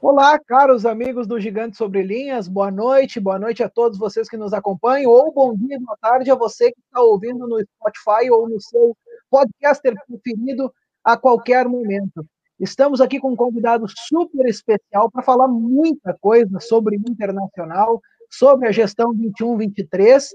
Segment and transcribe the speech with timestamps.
[0.00, 4.36] Olá, caros amigos do Gigante Sobre Linhas, boa noite, boa noite a todos vocês que
[4.36, 8.48] nos acompanham, ou bom dia, boa tarde a você que está ouvindo no Spotify ou
[8.48, 8.96] no seu
[9.30, 10.74] podcaster preferido
[11.04, 12.26] a qualquer momento.
[12.58, 18.72] Estamos aqui com um convidado super especial para falar muita coisa sobre internacional, sobre a
[18.72, 20.28] gestão 21-23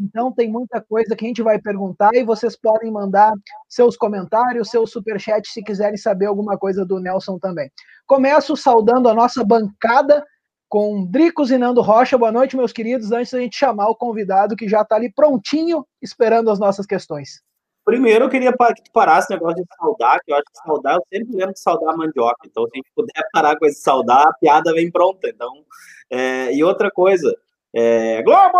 [0.00, 3.32] então tem muita coisa que a gente vai perguntar e vocês podem mandar
[3.68, 7.70] seus comentários, seus superchats se quiserem saber alguma coisa do Nelson também.
[8.06, 10.24] Começo saudando a nossa bancada
[10.68, 12.16] com Dricos e Nando Rocha.
[12.16, 13.10] Boa noite, meus queridos.
[13.10, 17.40] Antes da gente chamar o convidado que já está ali prontinho esperando as nossas questões.
[17.88, 20.96] Primeiro, eu queria que tu parasse o negócio de saudar, que eu acho que saudar,
[20.96, 22.46] eu sempre lembro de saudar a mandioca.
[22.46, 25.26] Então, se a gente puder parar com esse saudar, a piada vem pronta.
[25.26, 25.64] Então,
[26.10, 26.54] é...
[26.54, 27.34] e outra coisa,
[27.74, 28.22] é...
[28.22, 28.58] Globo!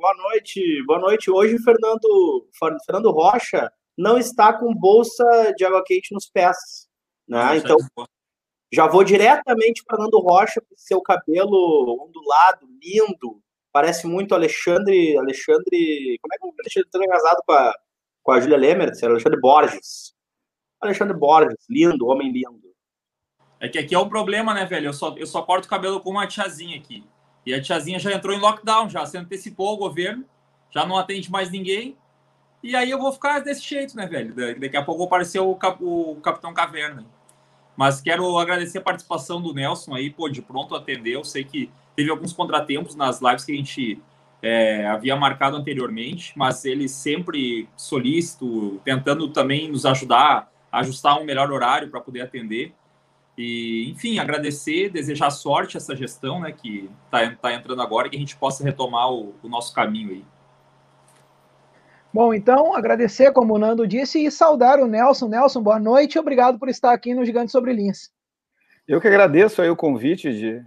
[0.00, 0.62] boa noite.
[0.86, 1.28] Boa noite.
[1.28, 2.48] Hoje, Fernando,
[2.86, 5.24] Fernando Rocha não está com bolsa
[5.56, 6.56] de água quente nos pés.
[7.28, 7.56] Né?
[7.56, 7.76] Então,
[8.72, 13.42] já vou diretamente para Fernando Rocha, com seu cabelo ondulado, lindo.
[13.72, 15.18] Parece muito Alexandre.
[15.18, 16.16] Alexandre.
[16.22, 17.74] Como é que é o Alexandre está casado com a,
[18.30, 18.94] com a Julia Lemert?
[19.02, 20.14] Alexandre Borges.
[20.80, 22.70] Alexandre Borges, lindo, homem lindo.
[23.58, 24.86] É que aqui é um problema, né, velho?
[24.86, 27.04] Eu só, eu só corto o cabelo com uma tiazinha aqui.
[27.44, 30.24] E a tiazinha já entrou em lockdown, já se antecipou o governo,
[30.70, 31.96] já não atende mais ninguém.
[32.62, 34.32] E aí eu vou ficar desse jeito, né, velho?
[34.60, 37.04] Daqui a pouco apareceu o, Cap, o Capitão Caverna.
[37.76, 41.24] Mas quero agradecer a participação do Nelson aí, pô, de pronto atendeu.
[41.24, 44.00] Sei que teve alguns contratempos nas lives que a gente
[44.42, 51.24] é, havia marcado anteriormente, mas ele sempre solícito, tentando também nos ajudar a ajustar um
[51.24, 52.72] melhor horário para poder atender.
[53.36, 58.10] E, enfim, agradecer, desejar sorte a essa gestão né, que está tá entrando agora e
[58.10, 60.24] que a gente possa retomar o, o nosso caminho aí.
[62.12, 65.28] Bom, então, agradecer, como o Nando disse, e saudar o Nelson.
[65.28, 68.10] Nelson, boa noite e obrigado por estar aqui no Gigante Sobre Linhas.
[68.86, 70.64] Eu que agradeço aí o convite de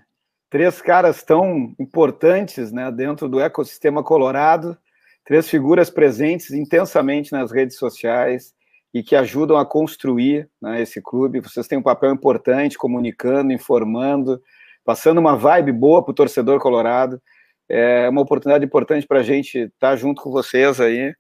[0.54, 4.78] três caras tão importantes né, dentro do ecossistema colorado,
[5.26, 8.54] três figuras presentes intensamente nas redes sociais,
[8.94, 11.40] e que ajudam a construir né, esse clube.
[11.40, 14.40] Vocês têm um papel importante comunicando, informando,
[14.86, 17.20] passando uma vibe boa para o torcedor colorado.
[17.68, 21.16] É uma oportunidade importante para a gente estar tá junto com vocês aí.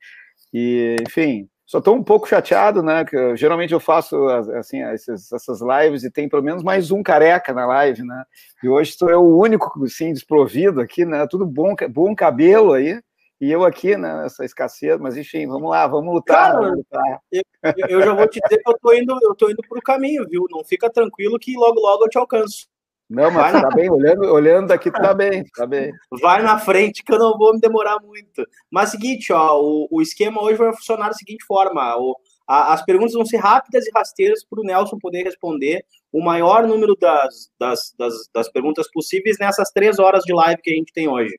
[0.53, 3.05] E, enfim, só estou um pouco chateado, né?
[3.05, 7.01] Que eu, geralmente eu faço assim essas, essas lives e tem pelo menos mais um
[7.01, 8.23] careca na live, né?
[8.61, 11.25] E hoje estou eu o único, sim, desprovido aqui, né?
[11.27, 12.99] Tudo bom, bom cabelo aí.
[13.41, 16.53] E eu aqui, né, nessa escassez, mas enfim, vamos lá, vamos lutar.
[16.53, 17.21] Cara, vamos lutar.
[17.29, 17.43] Eu,
[17.89, 20.45] eu, já vou te dizer que eu tô indo, eu tô indo pro caminho, viu?
[20.49, 22.67] Não fica tranquilo que logo, logo eu te alcanço.
[23.13, 23.75] Não, mas Vai tá na...
[23.75, 25.91] bem, olhando, olhando daqui tá bem, tá bem.
[26.19, 28.43] Vai na frente que eu não vou me demorar muito.
[28.71, 32.83] Mas seguinte, ó, o, o esquema hoje vai funcionar da seguinte forma: o, a, as
[32.83, 37.51] perguntas vão ser rápidas e rasteiras para o Nelson poder responder o maior número das,
[37.59, 41.37] das, das, das perguntas possíveis nessas três horas de live que a gente tem hoje.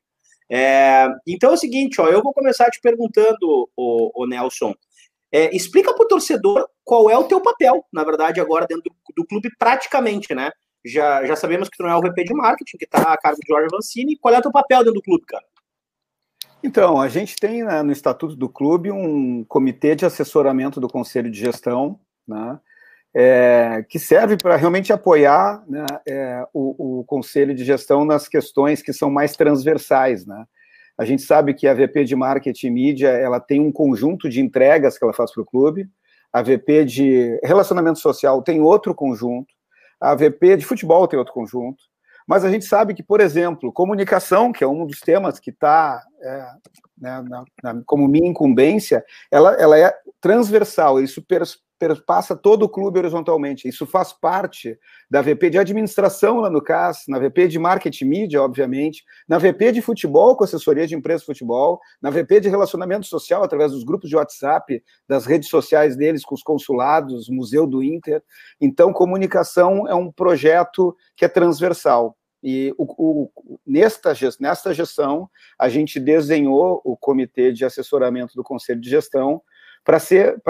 [0.49, 4.73] É, então é o seguinte, ó, eu vou começar te perguntando, o, o Nelson,
[5.29, 9.13] é, explica para o torcedor qual é o teu papel, na verdade, agora dentro do,
[9.13, 10.51] do, clube, praticamente, né?
[10.85, 13.39] Já, já sabemos que tu não é o VP de marketing, que está a cargo
[13.41, 14.17] de Jorge Vancini.
[14.17, 15.43] Qual é o teu papel dentro do clube, cara?
[16.63, 21.29] Então, a gente tem né, no estatuto do clube um comitê de assessoramento do conselho
[21.29, 22.59] de gestão, né?
[23.15, 28.81] é, que serve para realmente apoiar né, é, o, o, conselho de gestão nas questões
[28.81, 30.25] que são mais transversais.
[30.25, 30.43] Né?
[30.97, 34.41] A gente sabe que a VP de Marketing e Mídia ela tem um conjunto de
[34.41, 35.87] entregas que ela faz para o clube,
[36.33, 39.54] a VP de Relacionamento Social tem outro conjunto,
[39.99, 41.83] a VP de Futebol tem outro conjunto,
[42.27, 46.01] mas a gente sabe que, por exemplo, comunicação, que é um dos temas que está
[46.21, 46.47] é,
[46.97, 47.23] né,
[47.85, 51.21] como minha incumbência, ela, ela é transversal, isso
[51.77, 53.67] perpassa todo o clube horizontalmente.
[53.67, 54.77] Isso faz parte
[55.09, 59.73] da VP de administração lá no CAS, na VP de marketing mídia, obviamente, na VP
[59.73, 63.83] de futebol com assessoria de empresa de futebol, na VP de relacionamento social através dos
[63.83, 68.23] grupos de WhatsApp, das redes sociais deles com os consulados, Museu do Inter.
[68.59, 72.17] Então, comunicação é um projeto que é transversal.
[72.47, 72.85] E o,
[73.25, 75.27] o, nesta, nesta gestão,
[75.59, 79.41] a gente desenhou o comitê de assessoramento do Conselho de Gestão,
[79.85, 80.41] para ser,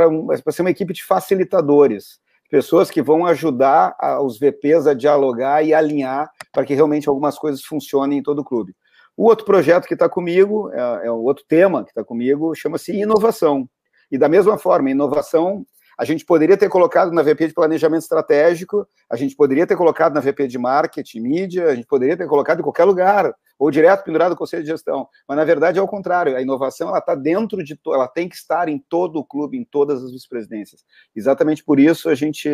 [0.50, 5.74] ser uma equipe de facilitadores, pessoas que vão ajudar a, os VPs a dialogar e
[5.74, 8.74] alinhar para que realmente algumas coisas funcionem em todo o clube.
[9.18, 13.70] O outro projeto que está comigo, é, é outro tema que está comigo, chama-se inovação.
[14.10, 15.66] E da mesma forma, inovação,
[15.98, 20.14] A gente poderia ter colocado na VP de Planejamento Estratégico, a gente poderia ter colocado
[20.14, 24.04] na VP de Marketing, Mídia, a gente poderia ter colocado em qualquer lugar, ou direto
[24.04, 25.08] pendurado no Conselho de Gestão.
[25.28, 26.36] Mas, na verdade, é o contrário.
[26.36, 27.80] A inovação, ela está dentro de...
[27.88, 30.84] Ela tem que estar em todo o clube, em todas as vice-presidências.
[31.16, 32.50] Exatamente por isso a gente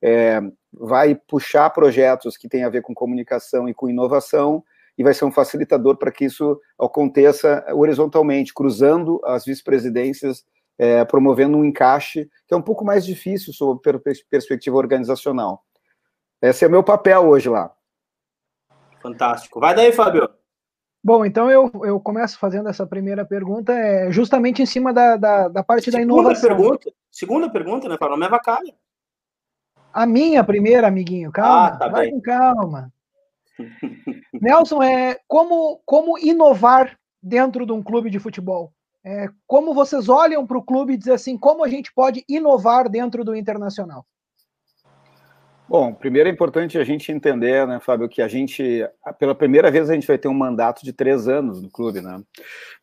[0.00, 0.40] é,
[0.72, 4.64] vai puxar projetos que têm a ver com comunicação e com inovação,
[4.96, 10.44] e vai ser um facilitador para que isso aconteça horizontalmente, cruzando as vice-presidências,
[10.78, 13.80] é, promovendo um encaixe que é um pouco mais difícil sob
[14.30, 15.64] perspectiva organizacional.
[16.40, 17.74] Esse é o meu papel hoje lá.
[19.00, 19.60] Fantástico.
[19.60, 20.28] Vai daí, Fábio.
[21.02, 25.48] Bom, então eu, eu começo fazendo essa primeira pergunta, é justamente em cima da, da,
[25.48, 26.48] da parte segunda da inovação.
[26.56, 28.10] Pergunta, segunda pergunta, né, Fábio?
[28.10, 28.74] Não me avacalha.
[29.92, 32.14] A minha primeira, amiguinho, calma, ah, tá vai bem.
[32.14, 32.92] com calma.
[34.40, 38.72] Nelson, é como, como inovar dentro de um clube de futebol?
[39.04, 42.88] É, como vocês olham para o clube e dizem assim, como a gente pode inovar
[42.88, 44.04] dentro do internacional?
[45.68, 48.86] Bom, primeiro é importante a gente entender, né, Fábio, que a gente,
[49.18, 52.22] pela primeira vez, a gente vai ter um mandato de três anos no clube, né?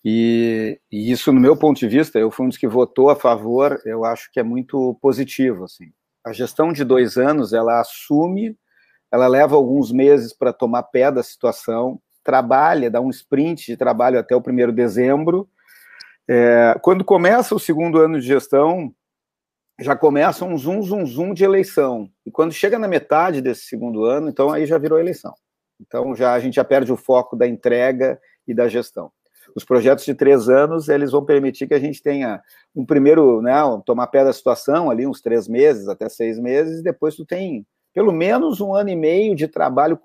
[0.03, 3.15] E, e isso, no meu ponto de vista, eu fui um dos que votou a
[3.15, 5.91] favor, eu acho que é muito positivo, assim.
[6.23, 8.55] A gestão de dois anos, ela assume
[9.15, 14.19] ela leva alguns meses para tomar pé da situação, trabalha, dá um sprint de trabalho
[14.19, 15.47] até o primeiro de dezembro.
[16.27, 18.93] É, quando começa o segundo ano de gestão,
[19.79, 22.09] já começa um zoom, zoom, zoom de eleição.
[22.25, 25.33] E quando chega na metade desse segundo ano, então aí já virou eleição.
[25.79, 29.11] Então já a gente já perde o foco da entrega e da gestão.
[29.55, 32.41] Os projetos de três anos, eles vão permitir que a gente tenha
[32.75, 33.53] um primeiro, né,
[33.85, 37.65] tomar pé da situação ali, uns três meses, até seis meses, e depois tu tem
[37.95, 39.97] pelo menos um ano e meio de trabalho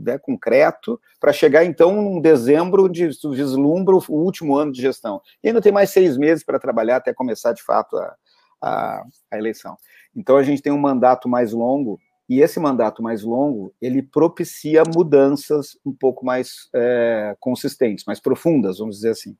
[0.00, 5.22] né, concreto para chegar então em dezembro onde vislumbra o último ano de gestão.
[5.44, 8.16] E ainda tem mais seis meses para trabalhar até começar de fato a,
[8.60, 9.78] a, a, eleição.
[10.14, 14.82] Então a gente tem um mandato mais longo e esse mandato mais longo ele propicia
[14.84, 19.36] mudanças um pouco mais é, consistentes, mais profundas, vamos dizer assim.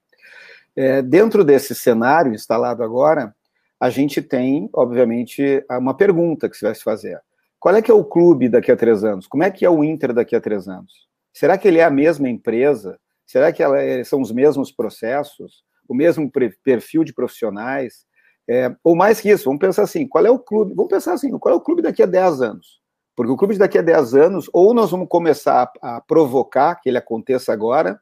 [0.76, 3.34] É, dentro desse cenário instalado agora,
[3.80, 7.20] a gente tem, obviamente, uma pergunta que se vai se fazer
[7.66, 9.26] qual é que é o clube daqui a três anos?
[9.26, 11.08] Como é que é o Inter daqui a três anos?
[11.32, 12.96] Será que ele é a mesma empresa?
[13.26, 15.64] Será que ela, é, são os mesmos processos?
[15.88, 16.30] O mesmo
[16.62, 18.06] perfil de profissionais?
[18.48, 20.74] É, ou mais que isso, vamos pensar assim, qual é o clube?
[20.76, 22.80] Vamos pensar assim, qual é o clube daqui a 10 anos?
[23.16, 26.88] Porque o clube daqui a 10 anos, ou nós vamos começar a, a provocar que
[26.88, 28.00] ele aconteça agora,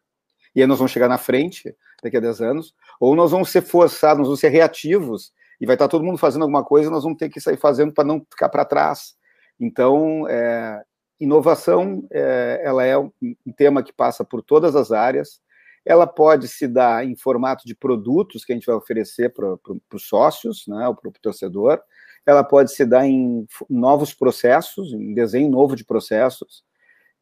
[0.54, 3.62] e aí nós vamos chegar na frente daqui a 10 anos, ou nós vamos ser
[3.62, 7.02] forçados, nós vamos ser reativos, e vai estar todo mundo fazendo alguma coisa, e nós
[7.02, 9.14] vamos ter que sair fazendo para não ficar para trás.
[9.58, 10.82] Então, é,
[11.20, 13.10] inovação, é, ela é um,
[13.56, 15.40] tema que passa por todas as áreas.
[15.84, 19.56] Ela pode se dar em formato de produtos que a gente vai oferecer para
[19.92, 21.80] os sócios, né, para o torcedor.
[22.26, 26.64] Ela pode se dar em novos processos, em desenho novo de processos.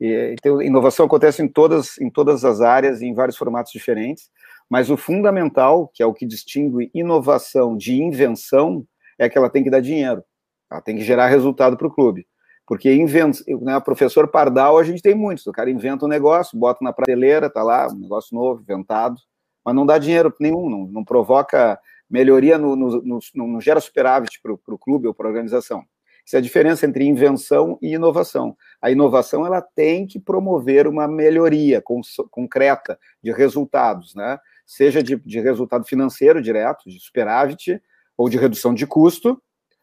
[0.01, 4.31] E, então, inovação acontece em todas, em todas as áreas, em vários formatos diferentes.
[4.71, 8.87] Mas o fundamental, que é o que distingue inovação de invenção,
[9.19, 10.25] é que ela tem que dar dinheiro.
[10.73, 12.27] Ela tem que gerar resultado para o clube.
[12.67, 15.47] Porque inventa, né, professor Pardal, a gente tem muitos.
[15.47, 19.17] O cara inventa um negócio, bota na prateleira, tá lá, um negócio novo, inventado,
[19.65, 21.79] mas não dá dinheiro nenhum, não, não provoca
[22.09, 25.85] melhoria, no, no, no, não gera superávit para o clube ou para a organização.
[26.25, 28.57] Isso é a diferença entre invenção e inovação.
[28.81, 31.83] A inovação ela tem que promover uma melhoria
[32.31, 34.39] concreta de resultados, né?
[34.65, 37.83] seja de, de resultado financeiro direto, de superávit,
[38.17, 39.43] ou de redução de custo,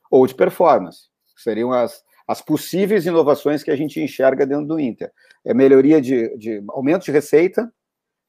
[0.10, 1.10] ou de performance.
[1.36, 5.12] Seriam as, as possíveis inovações que a gente enxerga dentro do Inter.
[5.46, 7.72] É melhoria de, de aumento de receita,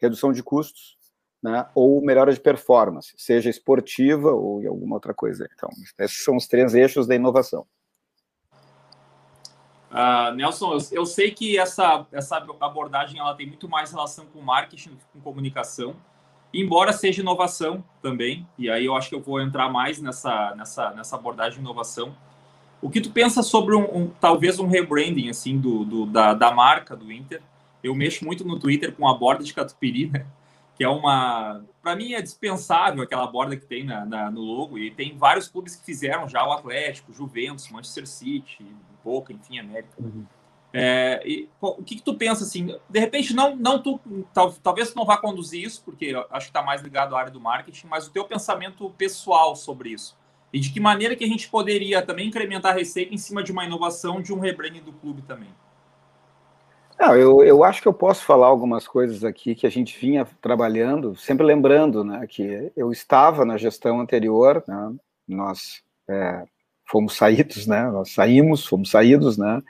[0.00, 0.96] redução de custos,
[1.42, 5.48] né, ou melhora de performance, seja esportiva ou em alguma outra coisa.
[5.54, 7.66] Então, esses são os três eixos da inovação.
[9.90, 14.40] Uh, Nelson, eu, eu, sei que essa, essa abordagem ela tem muito mais relação com
[14.40, 15.96] marketing, com comunicação,
[16.52, 20.90] embora seja inovação também, e aí eu acho que eu vou entrar mais nessa, nessa,
[20.90, 22.14] nessa abordagem de inovação.
[22.82, 26.50] O que tu pensa sobre um, um talvez um rebranding assim do, do, da, da
[26.50, 27.42] marca do Inter?
[27.82, 30.26] Eu mexo muito no Twitter com a borda de catupiry, né?
[30.80, 34.78] que é uma, para mim é dispensável aquela borda que tem na, na, no logo
[34.78, 38.64] e tem vários clubes que fizeram já o Atlético, Juventus, Manchester City,
[39.04, 39.92] Boca, enfim, América.
[39.98, 40.24] Uhum.
[40.72, 42.76] É, e, o que, que, tu pensa assim?
[42.88, 44.00] De repente, não, não tu,
[44.32, 47.32] tal, talvez tu não vá conduzir isso, porque acho que está mais ligado à área
[47.32, 50.16] do marketing, mas o teu pensamento pessoal sobre isso.
[50.52, 53.52] E de que maneira que a gente poderia também incrementar a receita em cima de
[53.52, 55.48] uma inovação de um rebranding do clube também?
[56.98, 60.26] Não, eu, eu acho que eu posso falar algumas coisas aqui que a gente vinha
[60.40, 64.92] trabalhando, sempre lembrando né, que eu estava na gestão anterior, né,
[65.26, 66.44] nós é,
[66.90, 67.88] fomos saídos, né?
[67.90, 69.62] Nós saímos, fomos saídos, né?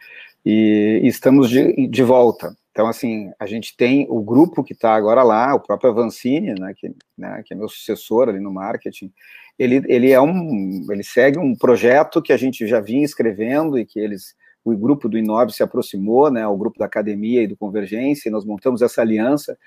[0.45, 2.55] E, estamos de, de volta.
[2.71, 6.73] Então, assim, a gente tem o grupo que está agora lá, o próprio Avancini, né,
[6.77, 9.13] que, né, que é meu sucessor ali no marketing,
[9.59, 13.85] ele, ele é um, ele segue um projeto que a gente já vinha escrevendo e
[13.85, 17.57] que eles, o grupo do Inove se aproximou, né, o grupo da academia e do
[17.57, 19.59] Convergência, e nós montamos essa aliança.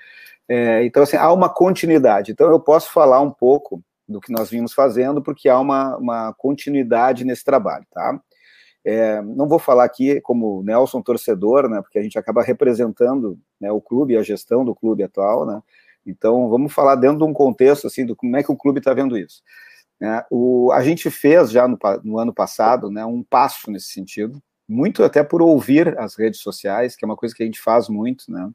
[0.48, 2.32] É, então, assim, há uma continuidade.
[2.32, 6.34] Então, eu posso falar um pouco do que nós vimos fazendo, porque há uma, uma
[6.34, 8.20] continuidade nesse trabalho, tá?
[8.86, 13.72] É, não vou falar aqui como Nelson torcedor, né, porque a gente acaba representando né,
[13.72, 15.62] o clube, a gestão do clube atual, né,
[16.06, 18.94] então vamos falar dentro de um contexto assim do como é que o clube está
[18.94, 19.42] vendo isso.
[20.02, 24.42] É, o, a gente fez já no, no, ano passado né, um passo nesse sentido,
[24.68, 27.88] muito até por ouvir as redes sociais, que é uma coisa que a gente faz
[27.88, 28.50] muito, né,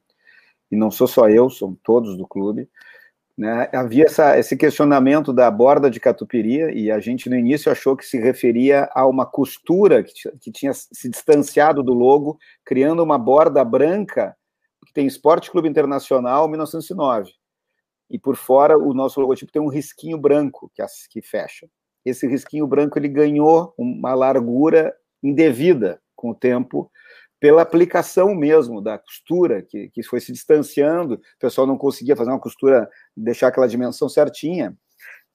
[0.71, 2.69] e não sou só eu, são todos do clube,
[3.39, 7.97] né, havia essa, esse questionamento da borda de catupiry, e a gente no início achou
[7.97, 13.17] que se referia a uma costura que, que tinha se distanciado do logo, criando uma
[13.17, 14.37] borda branca,
[14.85, 17.31] que tem Esporte Clube Internacional 1909.
[18.11, 21.69] E por fora, o nosso logotipo tem um risquinho branco que, que fecha.
[22.05, 24.93] Esse risquinho branco ele ganhou uma largura
[25.23, 26.91] indevida com o tempo,
[27.41, 32.31] pela aplicação mesmo da costura, que, que foi se distanciando, o pessoal não conseguia fazer
[32.31, 34.77] uma costura, deixar aquela dimensão certinha.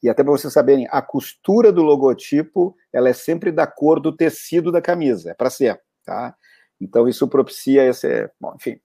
[0.02, 4.16] E até para vocês saberem, a costura do logotipo, ela é sempre da cor do
[4.16, 6.36] tecido da camisa, é para ser, tá?
[6.80, 8.80] Então isso propicia esse, bom, enfim.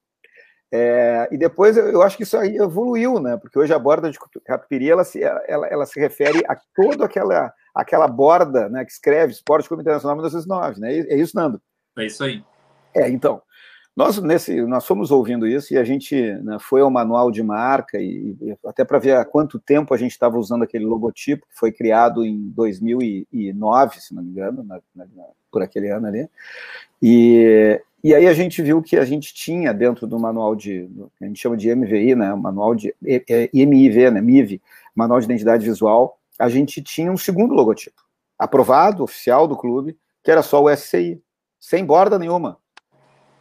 [0.70, 3.38] É, e depois eu acho que isso aí evoluiu, né?
[3.38, 7.52] Porque hoje a borda de catupiry ela se, ela, ela se refere a toda aquela
[7.74, 10.98] aquela borda, né, que escreve Esporte Clube Internacional 1909, né?
[10.98, 11.62] É isso, Nando?
[11.96, 12.42] É isso aí.
[12.94, 13.42] É, então,
[13.98, 17.98] nós, nesse, nós fomos ouvindo isso e a gente né, foi ao manual de marca
[18.00, 21.58] e, e até para ver há quanto tempo a gente estava usando aquele logotipo que
[21.58, 25.04] foi criado em 2009, se não me engano, na, na,
[25.50, 26.28] por aquele ano ali.
[27.02, 30.88] E, e aí a gente viu que a gente tinha dentro do manual de,
[31.20, 32.94] a gente chama de MVI, né, manual de
[33.52, 34.62] IMIV, né, MIV,
[34.94, 38.00] manual de identidade visual, a gente tinha um segundo logotipo,
[38.38, 41.20] aprovado, oficial do clube, que era só o SCI,
[41.58, 42.58] sem borda nenhuma.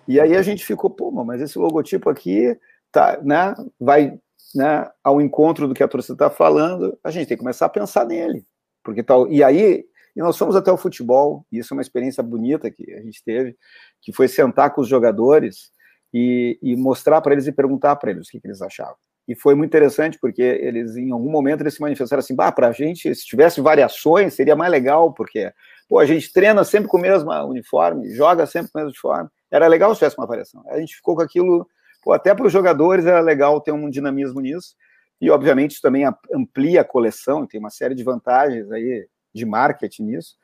[0.07, 2.57] E aí a gente ficou, pô, mas esse logotipo aqui
[2.91, 4.17] tá, né, vai
[4.55, 7.69] né, ao encontro do que a torcida está falando, a gente tem que começar a
[7.69, 8.45] pensar nele.
[8.83, 9.85] Porque tal, e aí,
[10.15, 13.23] e nós fomos até o futebol, e isso é uma experiência bonita que a gente
[13.23, 13.55] teve,
[14.01, 15.71] que foi sentar com os jogadores
[16.13, 18.95] e, e mostrar para eles e perguntar para eles o que, que eles achavam.
[19.27, 22.71] E foi muito interessante, porque eles, em algum momento, eles se manifestaram assim, para a
[22.71, 25.51] gente, se tivesse variações, seria mais legal, porque,
[25.89, 29.29] pô, a gente treina sempre com o mesmo uniforme, joga sempre com o mesmo uniforme,
[29.51, 30.63] era legal se tivesse uma variação.
[30.67, 31.67] A gente ficou com aquilo,
[32.03, 34.75] pô, até para os jogadores era legal ter um dinamismo nisso,
[35.19, 40.03] e obviamente isso também amplia a coleção, tem uma série de vantagens aí de marketing
[40.03, 40.35] nisso.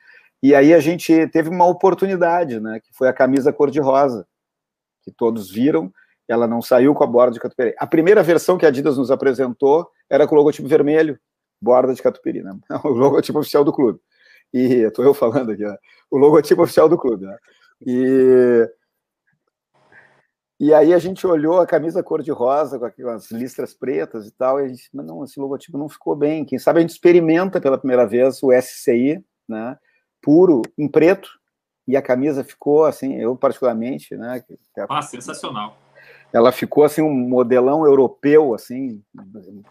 [0.42, 4.28] E aí a gente teve uma oportunidade, né, que foi a camisa cor-de-rosa,
[5.04, 5.92] que todos viram,
[6.28, 7.74] ela não saiu com a borda de catupiry.
[7.78, 11.20] A primeira versão que a Adidas nos apresentou era com o logotipo vermelho,
[11.62, 12.52] borda de catupiry, né?
[12.84, 14.00] O logotipo oficial do clube.
[14.54, 15.76] E estou eu falando aqui, né?
[16.10, 17.26] o logotipo oficial do clube.
[17.26, 17.38] Né?
[17.86, 18.70] E
[20.64, 24.64] e aí a gente olhou a camisa cor-de-rosa, com aquelas listras pretas e tal, e
[24.64, 26.46] a gente, mas não, esse logotipo não ficou bem.
[26.46, 29.78] Quem sabe a gente experimenta pela primeira vez o SCI, né,
[30.22, 31.30] puro, em preto,
[31.86, 34.42] e a camisa ficou assim, eu particularmente, né.
[34.78, 35.76] É, ah, sensacional.
[36.32, 39.04] Ela ficou assim um modelão europeu, assim,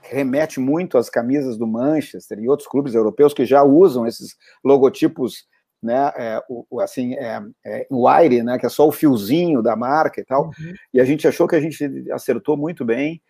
[0.02, 5.46] remete muito às camisas do Manchester e outros clubes europeus que já usam esses logotipos
[5.82, 10.20] né, é, o, assim, é, é, wire, né, que é só o fiozinho da marca
[10.20, 10.74] e tal, uhum.
[10.94, 13.20] e a gente achou que a gente acertou muito bem,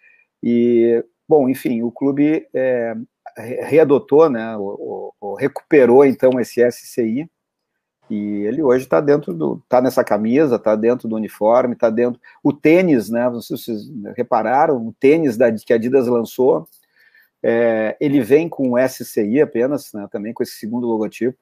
[0.43, 2.95] e, bom, enfim, o clube é,
[3.37, 7.29] readotou, né, o, o, recuperou, então, esse SCI,
[8.11, 12.21] e ele hoje está dentro do, está nessa camisa, está dentro do uniforme, está dentro,
[12.43, 16.69] o tênis, né, vocês repararam, o tênis da, que a Adidas lançou,
[17.43, 21.39] é, ele vem com o SCI apenas, né, também com esse segundo logotipo,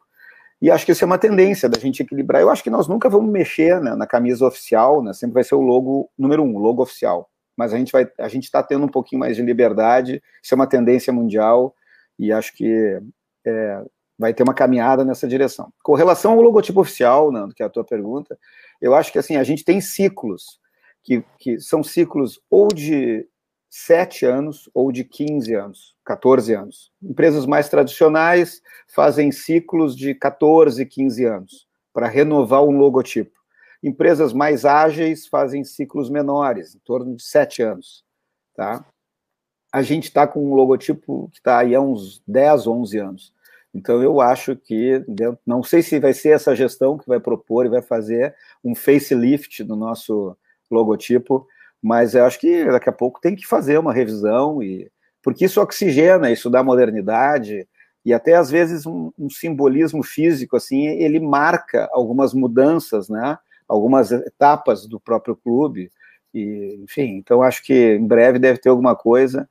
[0.61, 2.43] e acho que isso é uma tendência da gente equilibrar.
[2.43, 5.13] Eu acho que nós nunca vamos mexer né, na camisa oficial, né?
[5.15, 7.31] Sempre vai ser o logo número um, logo oficial.
[7.57, 10.23] Mas a gente vai, a gente está tendo um pouquinho mais de liberdade.
[10.43, 11.75] Isso é uma tendência mundial
[12.19, 13.01] e acho que
[13.47, 13.83] é,
[14.19, 15.73] vai ter uma caminhada nessa direção.
[15.83, 18.39] Com relação ao logotipo oficial, que é a tua pergunta,
[18.83, 20.61] eu acho que assim a gente tem ciclos
[21.03, 23.27] que, que são ciclos ou de
[23.71, 26.91] 7 anos ou de 15 anos, 14 anos.
[27.01, 33.39] Empresas mais tradicionais fazem ciclos de 14, 15 anos para renovar um logotipo.
[33.81, 38.05] Empresas mais ágeis fazem ciclos menores, em torno de 7 anos.
[38.55, 38.85] Tá?
[39.73, 43.33] A gente está com um logotipo que está aí há uns 10, 11 anos.
[43.73, 45.05] Então, eu acho que,
[45.47, 48.35] não sei se vai ser essa gestão que vai propor e vai fazer
[48.65, 50.37] um facelift no nosso
[50.69, 51.47] logotipo,
[51.83, 54.91] mas eu acho que daqui a pouco tem que fazer uma revisão, e
[55.23, 57.67] porque isso oxigena, isso dá modernidade,
[58.05, 63.39] e até às vezes um, um simbolismo físico, assim, ele marca algumas mudanças, né?
[63.69, 65.91] algumas etapas do próprio clube,
[66.35, 69.49] e, enfim, então acho que em breve deve ter alguma coisa,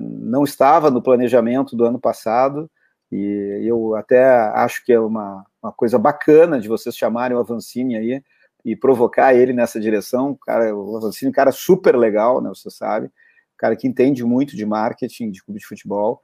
[0.00, 2.70] não estava no planejamento do ano passado,
[3.10, 7.96] e eu até acho que é uma, uma coisa bacana de vocês chamarem o Avancini
[7.96, 8.22] aí
[8.66, 10.36] e provocar ele nessa direção.
[10.44, 12.50] Cara, o Avancini é um cara super legal, né?
[12.50, 13.08] Você sabe,
[13.56, 16.20] cara que entende muito de marketing, de clube de futebol.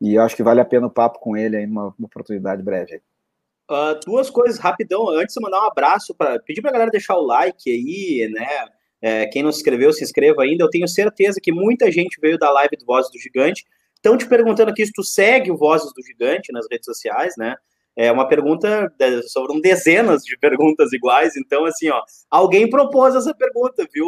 [0.00, 3.00] E eu acho que vale a pena o papo com ele aí numa oportunidade breve.
[3.70, 5.08] Uh, duas coisas rapidão.
[5.08, 8.46] Antes de mandar um abraço para pedir para a galera deixar o like aí, né?
[9.00, 10.64] É, quem não se inscreveu, se inscreva ainda.
[10.64, 13.64] Eu tenho certeza que muita gente veio da live do Vozes do Gigante
[14.06, 17.56] Estão te perguntando aqui se tu segue o Vozes do Gigante nas redes sociais, né?
[17.96, 18.92] É uma pergunta,
[19.32, 24.06] foram dezenas de perguntas iguais, então, assim, ó, alguém propôs essa pergunta, viu,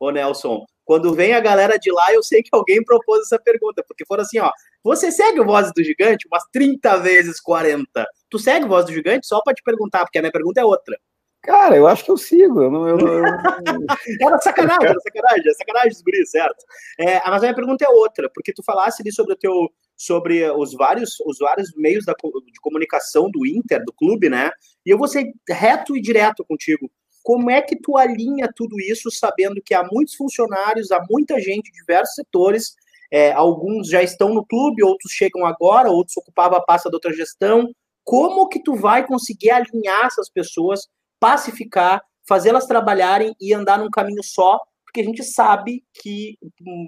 [0.00, 0.64] ô Nelson?
[0.84, 4.22] Quando vem a galera de lá, eu sei que alguém propôs essa pergunta, porque foram
[4.22, 4.50] assim, ó,
[4.82, 8.04] você segue o Vozes do Gigante umas 30 vezes 40.
[8.28, 9.26] Tu segue o Voz do Gigante?
[9.26, 10.98] Só para te perguntar, porque a minha pergunta é outra.
[11.42, 12.62] Cara, eu acho que eu sigo.
[12.62, 13.24] Eu não, eu, eu...
[14.26, 16.64] era sacanagem, era sacanagem, é sacanagem dos guris, certo?
[16.98, 19.68] É, mas a minha pergunta é outra, porque tu falasse ali sobre o teu,
[20.04, 24.50] sobre os vários, os vários meios da, de comunicação do Inter, do clube, né?
[24.84, 26.90] E eu vou ser reto e direto contigo.
[27.22, 31.70] Como é que tu alinha tudo isso, sabendo que há muitos funcionários, há muita gente
[31.70, 32.74] de diversos setores,
[33.12, 37.12] é, alguns já estão no clube, outros chegam agora, outros ocupavam a pasta da outra
[37.12, 37.72] gestão.
[38.02, 40.88] Como que tu vai conseguir alinhar essas pessoas
[41.20, 46.36] pacificar, fazê-las trabalharem e andar num caminho só, porque a gente sabe que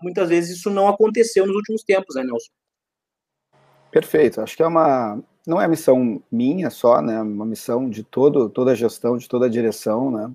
[0.03, 2.51] muitas vezes isso não aconteceu nos últimos tempos, né, Nelson?
[3.95, 4.41] Perfeito.
[4.41, 7.23] Acho que é uma não é missão minha só, né?
[7.23, 10.33] Uma missão de todo toda a gestão, de toda a direção, né?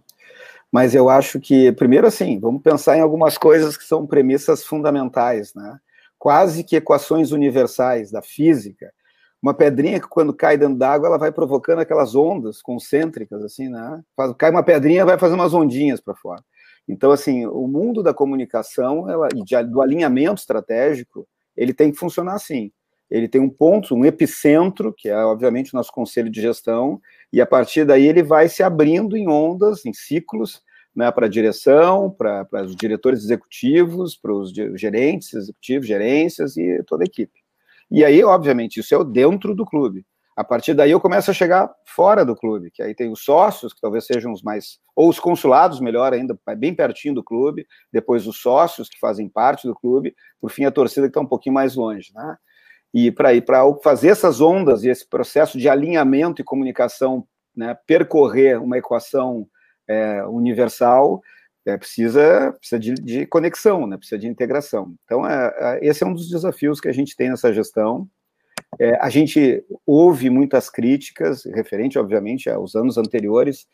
[0.72, 5.54] Mas eu acho que primeiro assim, vamos pensar em algumas coisas que são premissas fundamentais,
[5.54, 5.78] né?
[6.17, 8.93] Quase que equações universais da física
[9.41, 14.02] uma pedrinha que quando cai dentro d'água ela vai provocando aquelas ondas concêntricas assim, né?
[14.38, 16.41] Cai uma pedrinha, vai fazer umas ondinhas para fora.
[16.88, 22.36] Então assim, o mundo da comunicação, ela, de, do alinhamento estratégico, ele tem que funcionar
[22.36, 22.72] assim.
[23.10, 27.02] Ele tem um ponto, um epicentro, que é obviamente o nosso conselho de gestão,
[27.34, 30.62] e a partir daí ele vai se abrindo em ondas, em ciclos,
[30.95, 37.04] né, para a direção, para os diretores executivos, para os gerentes executivos, gerências e toda
[37.04, 37.39] a equipe.
[37.89, 40.06] E aí, obviamente, isso é o dentro do clube.
[40.36, 43.74] A partir daí eu começo a chegar fora do clube, que aí tem os sócios,
[43.74, 48.26] que talvez sejam os mais, ou os consulados, melhor ainda, bem pertinho do clube, depois
[48.26, 51.56] os sócios que fazem parte do clube, por fim a torcida que está um pouquinho
[51.56, 52.38] mais longe, né?
[52.93, 53.32] E para
[53.84, 57.25] fazer essas ondas e esse processo de alinhamento e comunicação,
[57.56, 59.47] né, percorrer uma equação
[59.88, 61.21] é, universal,
[61.65, 63.97] é, precisa, precisa de, de, conexão, né?
[63.97, 64.93] precisa de integração.
[65.06, 68.08] Então, é, é, esse é um dos desafios que a gente tem nessa gestão.
[68.80, 73.67] É, a gente ouve muitas críticas, referente, obviamente, aos anos anteriores,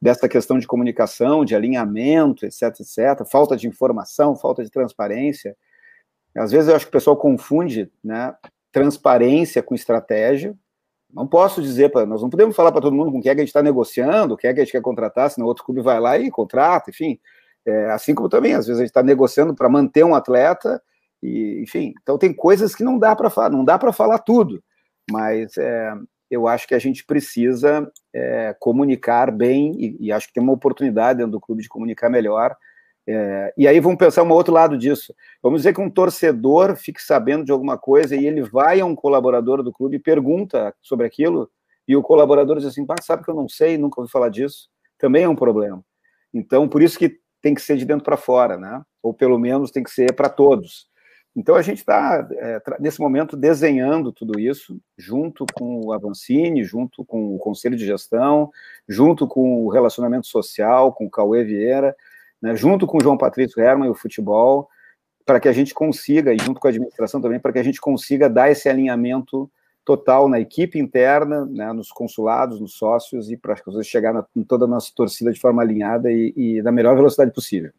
[0.00, 5.56] dessa questão de comunicação, de alinhamento, etc, etc, falta de informação, falta de transparência.
[6.36, 8.34] Às vezes eu acho que o pessoal confunde né,
[8.72, 10.56] transparência com estratégia,
[11.12, 13.40] não posso dizer, para nós não podemos falar para todo mundo com quem é que
[13.40, 15.98] a gente está negociando, quem é que a gente quer contratar, senão outro clube vai
[15.98, 17.18] lá e contrata, enfim.
[17.66, 20.80] É, assim como também, às vezes, a gente está negociando para manter um atleta,
[21.22, 21.92] e, enfim.
[22.02, 24.62] Então, tem coisas que não dá para falar, não dá para falar tudo,
[25.10, 25.92] mas é,
[26.30, 30.52] eu acho que a gente precisa é, comunicar bem, e, e, acho que tem uma
[30.52, 32.56] oportunidade dentro do clube de comunicar melhor,
[33.10, 35.14] é, e aí vamos pensar um outro lado disso.
[35.42, 38.94] Vamos dizer que um torcedor fique sabendo de alguma coisa e ele vai a um
[38.94, 41.50] colaborador do clube e pergunta sobre aquilo,
[41.88, 44.68] e o colaborador diz assim, sabe que eu não sei, nunca ouvi falar disso.
[44.96, 45.82] Também é um problema.
[46.32, 48.82] Então, por isso que tem que ser de dentro para fora, né?
[49.02, 50.88] Ou pelo menos tem que ser para todos.
[51.34, 57.04] Então a gente está, é, nesse momento, desenhando tudo isso, junto com o Avancini, junto
[57.04, 58.50] com o Conselho de Gestão,
[58.88, 61.96] junto com o Relacionamento Social, com o Cauê Vieira,
[62.40, 64.68] né, junto com o João Patrício Herman e o futebol,
[65.24, 67.80] para que a gente consiga, e junto com a administração também, para que a gente
[67.80, 69.50] consiga dar esse alinhamento
[69.84, 74.24] total na equipe interna, né, nos consulados, nos sócios, e para as coisas chegar na,
[74.36, 77.72] em toda a nossa torcida de forma alinhada e, e da melhor velocidade possível.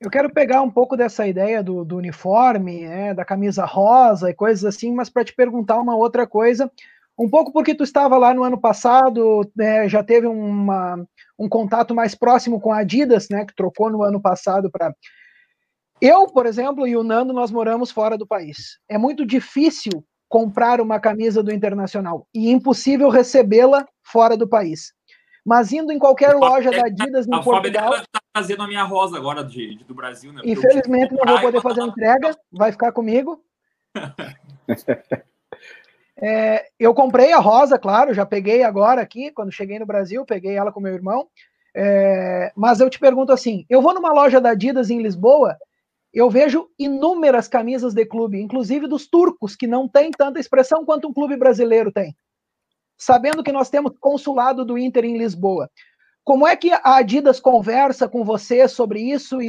[0.00, 4.34] Eu quero pegar um pouco dessa ideia do, do uniforme, né, da camisa rosa e
[4.34, 6.70] coisas assim, mas para te perguntar uma outra coisa,
[7.18, 11.04] um pouco porque tu estava lá no ano passado, né, já teve uma,
[11.38, 14.94] um contato mais próximo com a Adidas, né, que trocou no ano passado para.
[16.00, 18.78] Eu, por exemplo, e o Nando, nós moramos fora do país.
[18.88, 24.92] É muito difícil comprar uma camisa do Internacional e impossível recebê-la fora do país.
[25.44, 27.94] Mas indo em qualquer loja da Adidas em a Portugal.
[27.94, 30.40] está trazendo a minha rosa agora de, de do Brasil, né?
[30.44, 33.44] Infelizmente não vou poder fazer entrega, vai ficar comigo.
[36.22, 40.54] é, eu comprei a rosa, claro, já peguei agora aqui, quando cheguei no Brasil, peguei
[40.54, 41.28] ela com meu irmão.
[41.74, 45.56] É, mas eu te pergunto assim: eu vou numa loja da Adidas em Lisboa,
[46.12, 51.08] eu vejo inúmeras camisas de clube, inclusive dos turcos, que não tem tanta expressão quanto
[51.08, 52.14] um clube brasileiro tem
[53.02, 55.68] sabendo que nós temos consulado do Inter em Lisboa.
[56.24, 59.48] Como é que a Adidas conversa com você sobre isso e,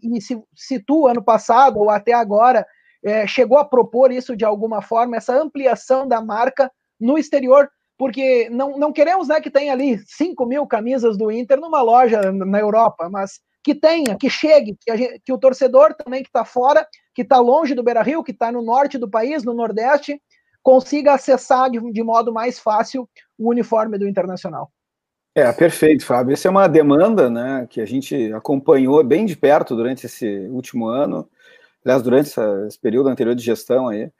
[0.00, 2.64] e, e se, se tu, ano passado ou até agora,
[3.04, 7.68] é, chegou a propor isso de alguma forma, essa ampliação da marca no exterior?
[7.98, 12.32] Porque não, não queremos né, que tenha ali 5 mil camisas do Inter numa loja
[12.32, 16.44] na Europa, mas que tenha, que chegue, que, gente, que o torcedor também que está
[16.44, 20.20] fora, que está longe do Beira Rio, que está no norte do país, no Nordeste,
[20.62, 24.70] consiga acessar de, de modo mais fácil o uniforme do Internacional.
[25.34, 26.34] É, perfeito, Fábio.
[26.34, 30.86] Essa é uma demanda né, que a gente acompanhou bem de perto durante esse último
[30.86, 31.28] ano,
[31.84, 34.10] aliás, durante essa, esse período anterior de gestão aí.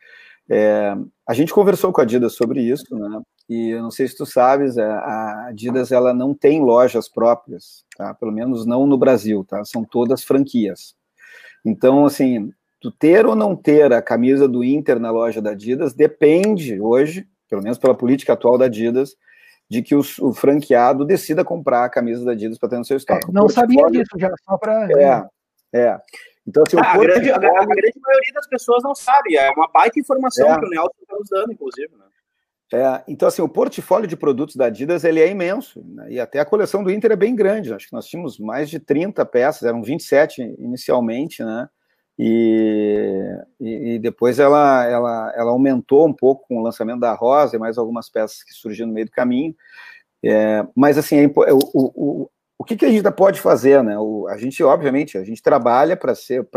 [0.48, 0.94] É,
[1.26, 3.20] a gente conversou com a Adidas sobre isso, né?
[3.48, 7.84] E eu não sei se tu sabes, é, a Adidas ela não tem lojas próprias,
[7.96, 8.14] tá?
[8.14, 9.64] Pelo menos não no Brasil, tá?
[9.64, 10.94] São todas franquias.
[11.64, 15.94] Então, assim, tu ter ou não ter a camisa do Inter na loja da Adidas
[15.94, 19.14] depende hoje, pelo menos pela política atual da Adidas,
[19.70, 22.96] de que o, o franqueado decida comprar a camisa da Adidas para ter no seu
[22.96, 23.26] estoque.
[23.28, 24.88] É, não sabia disso, já só para.
[24.92, 25.24] É,
[25.72, 25.98] é.
[26.46, 29.68] Então, assim, ah, a, grande, a, a, grande, maioria das pessoas não sabe, é uma
[29.68, 30.58] baita informação é.
[30.58, 31.90] que o Nelson está nos dando, inclusive.
[31.96, 32.04] Né?
[32.72, 36.06] É, então, assim, o portfólio de produtos da Adidas ele é imenso, né?
[36.10, 37.72] e até a coleção do Inter é bem grande.
[37.72, 41.68] Acho que nós tínhamos mais de 30 peças, eram 27 inicialmente, né?
[42.18, 47.58] E, e, depois ela, ela, ela aumentou um pouco com o lançamento da Rosa e
[47.58, 49.54] mais algumas peças que surgiram no meio do caminho.
[50.22, 52.30] É, mas assim, é, o, o,
[52.62, 53.98] o que, que a gente pode fazer, né?
[53.98, 56.14] O, a gente, obviamente, a gente trabalha para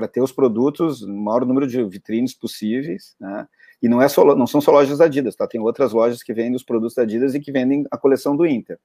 [0.07, 3.47] ter os produtos no maior número de vitrines possíveis, né?
[3.81, 5.47] E não é só, não são só lojas da Adidas, tá?
[5.47, 8.45] Tem outras lojas que vendem os produtos da Adidas e que vendem a coleção do
[8.45, 8.77] Inter,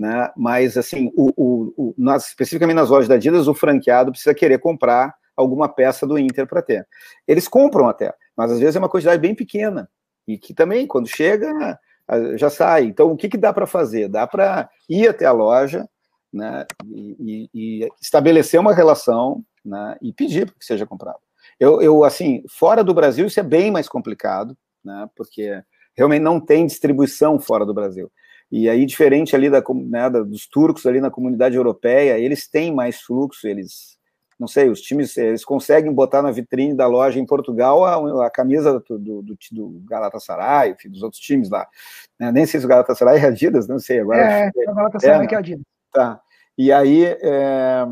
[0.00, 0.30] né?
[0.34, 4.58] Mas assim, o, o, o nas, especificamente nas lojas da Adidas, o franqueado precisa querer
[4.58, 6.88] comprar alguma peça do Inter para ter.
[7.28, 9.86] Eles compram até, mas às vezes é uma quantidade bem pequena
[10.26, 11.78] e que também, quando chega,
[12.36, 12.84] já sai.
[12.84, 14.08] Então, o que, que dá para fazer?
[14.08, 15.86] Dá para ir até a loja
[16.34, 21.20] né, e, e, estabelecer uma relação né, e pedir para que seja comprado.
[21.60, 25.62] Eu, eu, assim, fora do Brasil, isso é bem mais complicado, né, porque
[25.96, 28.10] realmente não tem distribuição fora do Brasil.
[28.50, 33.00] E aí, diferente ali da, né, dos turcos ali na comunidade europeia, eles têm mais
[33.00, 33.94] fluxo, eles
[34.38, 38.30] não sei, os times eles conseguem botar na vitrine da loja em Portugal a, a
[38.30, 41.68] camisa do, do, do, Galatasaray, enfim, dos outros times lá.
[42.18, 42.32] Né?
[42.32, 44.20] Nem sei se o Galatasaray é Adidas, não sei agora.
[44.20, 45.64] É, é o Galatasaray é, que é Adidas.
[45.94, 46.20] Tá.
[46.56, 47.86] E aí, é,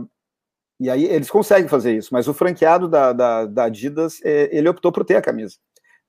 [0.81, 4.69] e aí eles conseguem fazer isso, mas o franqueado da, da, da Adidas, é, ele
[4.69, 5.57] optou por ter a camisa.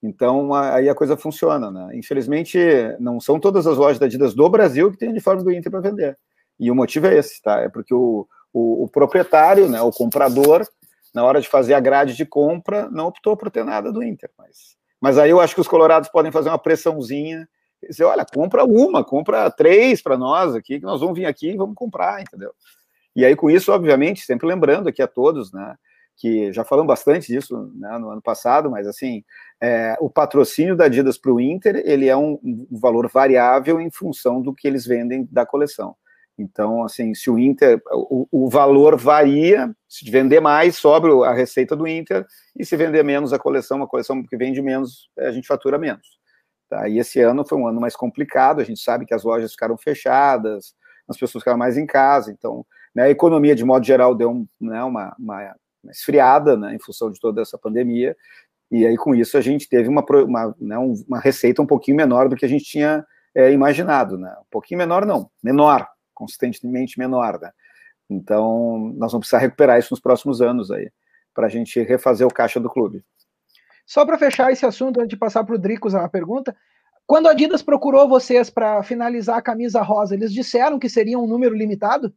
[0.01, 1.89] Então, aí a coisa funciona, né?
[1.93, 2.59] Infelizmente,
[2.99, 5.79] não são todas as lojas da Adidas do Brasil que têm uniforme do Inter para
[5.79, 6.17] vender.
[6.59, 7.61] E o motivo é esse, tá?
[7.61, 10.67] É porque o, o, o, proprietário, né, o comprador,
[11.15, 14.29] na hora de fazer a grade de compra, não optou por ter nada do Inter.
[14.37, 17.47] Mas, mas aí eu acho que os colorados podem fazer uma pressãozinha
[17.89, 21.57] dizer, olha, compra uma, compra três para nós aqui, que nós vamos vir aqui e
[21.57, 22.51] vamos comprar, entendeu?
[23.15, 25.75] E aí, com isso, obviamente, sempre lembrando aqui a todos, né,
[26.15, 29.23] que já falamos bastante disso né, no ano passado, mas assim,
[29.61, 33.89] é, o patrocínio da Adidas para o Inter, ele é um, um valor variável em
[33.89, 35.95] função do que eles vendem da coleção.
[36.37, 41.75] Então, assim, se o Inter, o, o, valor varia, se vender mais, sobra a receita
[41.75, 42.25] do Inter,
[42.57, 46.22] e se vender menos a coleção, uma coleção que vende menos, a gente fatura menos.
[46.73, 46.89] Tá?
[46.89, 49.77] E esse ano foi um ano mais complicado, a gente sabe que as lojas ficaram
[49.77, 50.73] fechadas,
[51.07, 54.47] as pessoas ficaram mais em casa, então né, a economia, de modo geral, deu um,
[54.59, 58.17] né, uma, uma, uma, esfriada né, em função de toda essa pandemia,
[58.71, 62.27] e aí com isso a gente teve uma, uma, né, uma receita um pouquinho menor
[62.27, 63.05] do que a gente tinha
[63.35, 64.35] é, imaginado, né?
[64.41, 67.51] um pouquinho menor não, menor, consistentemente menor, né?
[68.09, 70.91] Então, nós vamos precisar recuperar isso nos próximos anos aí,
[71.35, 73.03] para a gente refazer o caixa do clube.
[73.85, 76.55] Só para fechar esse assunto, antes de passar para o Dricos a pergunta,
[77.05, 81.27] quando a Adidas procurou vocês para finalizar a camisa rosa, eles disseram que seria um
[81.27, 82.13] número limitado?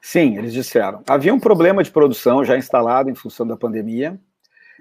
[0.00, 1.02] Sim, eles disseram.
[1.08, 4.18] Havia um problema de produção já instalado em função da pandemia,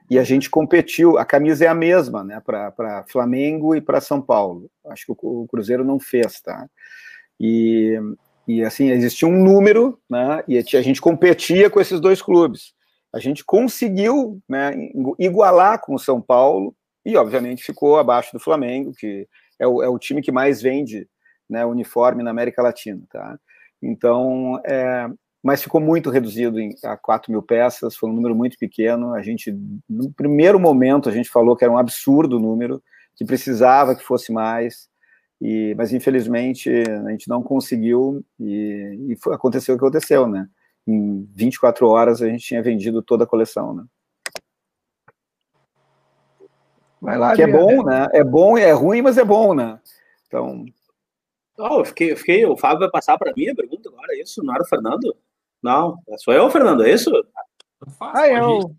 [0.10, 1.18] e a gente competiu.
[1.18, 4.70] A camisa é a mesma, né, para Flamengo e para São Paulo.
[4.86, 6.68] Acho que o, o Cruzeiro não fez, tá?
[7.40, 8.00] E,
[8.48, 12.74] e assim, existia um número, né, e a gente competia com esses dois clubes.
[13.14, 14.74] A gente conseguiu né,
[15.18, 19.28] igualar com o São Paulo e obviamente ficou abaixo do Flamengo, que
[19.60, 21.08] é o, é o time que mais vende
[21.50, 23.40] né, uniforme na América Latina, tá?
[23.82, 25.08] Então, é,
[25.42, 29.14] mas ficou muito reduzido em, a 4 mil peças, foi um número muito pequeno.
[29.14, 29.56] A gente,
[29.90, 32.84] no primeiro momento, a gente falou que era um absurdo o número,
[33.16, 34.90] que precisava que fosse mais,
[35.42, 40.48] e, mas infelizmente a gente não conseguiu e, e foi, aconteceu o que aconteceu, né?
[40.88, 43.84] Em 24 horas a gente tinha vendido toda a coleção, né?
[47.02, 48.08] Vai lá, que é bom, né?
[48.14, 49.80] É bom, é ruim, mas é bom, né?
[50.28, 50.66] Então.
[51.60, 54.22] Oh, eu fiquei, eu fiquei, o Fábio vai passar para mim a pergunta agora, é
[54.22, 54.44] isso?
[54.44, 55.16] Não era o Fernando?
[55.62, 57.12] Não, sou eu, Fernando, é isso?
[58.00, 58.76] Ah, eu.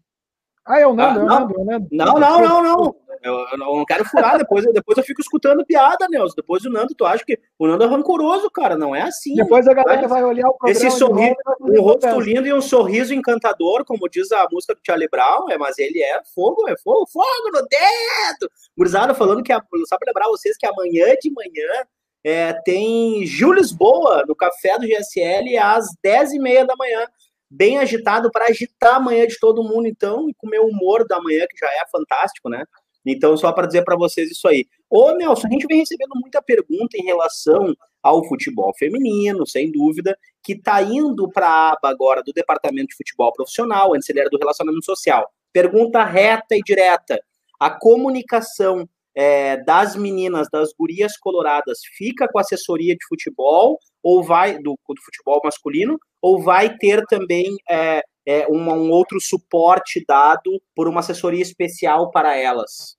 [0.65, 1.89] Ah, é o Nando, ah, é o Nando, é o Nando.
[1.91, 2.97] Não, não, não, não.
[3.23, 6.35] Eu, eu, não quero furar, depois, depois eu fico escutando piada, Nelson.
[6.37, 9.35] Depois o Nando, tu acha que o Nando é rancoroso, cara, não é assim.
[9.35, 10.87] Depois a galera vai olhar o programa.
[10.87, 15.09] Esse sorriso, um rosto lindo e um sorriso encantador, como diz a música do Charlie
[15.09, 18.51] Brown, é, mas ele é fogo, é fogo, fogo no dedo.
[18.77, 21.87] Gurizada falando que, só para lembrar vocês que amanhã de manhã
[22.25, 27.07] é, tem Gil Lisboa no café do GSL às 10h30 da manhã
[27.51, 31.07] bem agitado para agitar a manhã de todo mundo, então, e com o meu humor
[31.07, 32.65] da manhã, que já é fantástico, né?
[33.11, 34.67] Então, só para dizer para vocês isso aí.
[34.91, 40.17] Ô, Nelson, a gente vem recebendo muita pergunta em relação ao futebol feminino, sem dúvida,
[40.43, 44.31] que está indo para a aba agora do Departamento de Futebol Profissional, antes ele era
[44.31, 45.29] do Relacionamento Social.
[45.53, 47.19] Pergunta reta e direta.
[47.59, 54.59] A comunicação é, das meninas, das gurias coloradas, fica com assessoria de futebol, ou vai,
[54.59, 60.61] do, do futebol masculino, ou vai ter também é, é, um, um outro suporte dado
[60.75, 62.98] por uma assessoria especial para elas?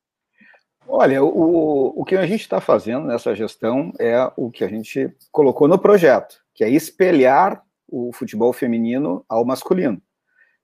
[0.91, 5.15] Olha, o, o que a gente está fazendo nessa gestão é o que a gente
[5.31, 10.01] colocou no projeto, que é espelhar o futebol feminino ao masculino.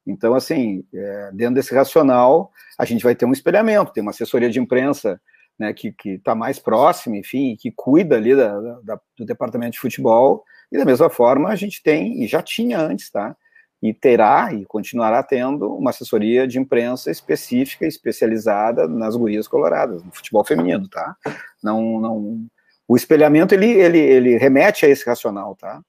[0.05, 4.49] Então, assim, é, dentro desse racional, a gente vai ter um espelhamento, tem uma assessoria
[4.49, 5.21] de imprensa
[5.59, 10.43] né, que está mais próxima, enfim, que cuida ali da, da, do departamento de futebol,
[10.71, 13.37] e da mesma forma a gente tem, e já tinha antes, tá?
[13.89, 20.11] E terá e continuará tendo uma assessoria de imprensa específica, especializada nas gurias coloradas, no
[20.11, 21.15] futebol feminino, tá?
[21.61, 22.47] Não, não,
[22.87, 25.81] o espelhamento ele, ele, ele remete a esse racional, tá?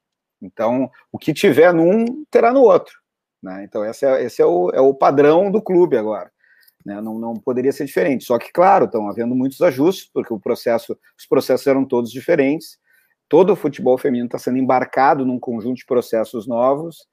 [0.43, 2.99] Então, o que tiver num terá no outro,
[3.43, 3.65] né?
[3.65, 6.31] Então esse é, esse é, o, é o padrão do clube agora.
[6.85, 7.01] Né?
[7.01, 8.25] Não, não poderia ser diferente.
[8.25, 12.79] Só que, claro, estão havendo muitos ajustes, porque o processo, os processos eram todos diferentes.
[13.29, 17.09] Todo o futebol feminino está sendo embarcado num conjunto de processos novos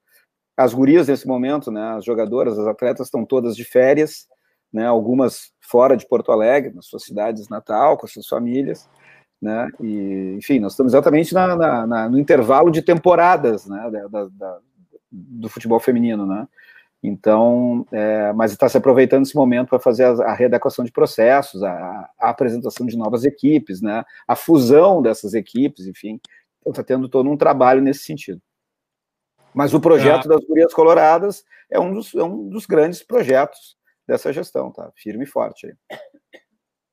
[0.55, 4.27] as gurias nesse momento, né, as jogadoras, as atletas estão todas de férias,
[4.71, 8.89] né, algumas fora de Porto Alegre, nas suas cidades natal, com as suas famílias,
[9.41, 14.27] né, e, enfim, nós estamos exatamente na, na, na no intervalo de temporadas, né, da,
[14.29, 14.59] da,
[15.11, 16.47] do futebol feminino, né,
[17.01, 21.61] então, é, mas está se aproveitando esse momento para fazer a, a, readequação de processos,
[21.61, 26.19] a, a, apresentação de novas equipes, né, a fusão dessas equipes, enfim,
[26.61, 28.41] então está tendo todo um trabalho nesse sentido.
[29.53, 30.35] Mas o projeto ah.
[30.35, 33.75] das Gurias Coloradas é um, dos, é um dos grandes projetos
[34.07, 34.91] dessa gestão, tá?
[34.95, 35.99] Firme e forte aí.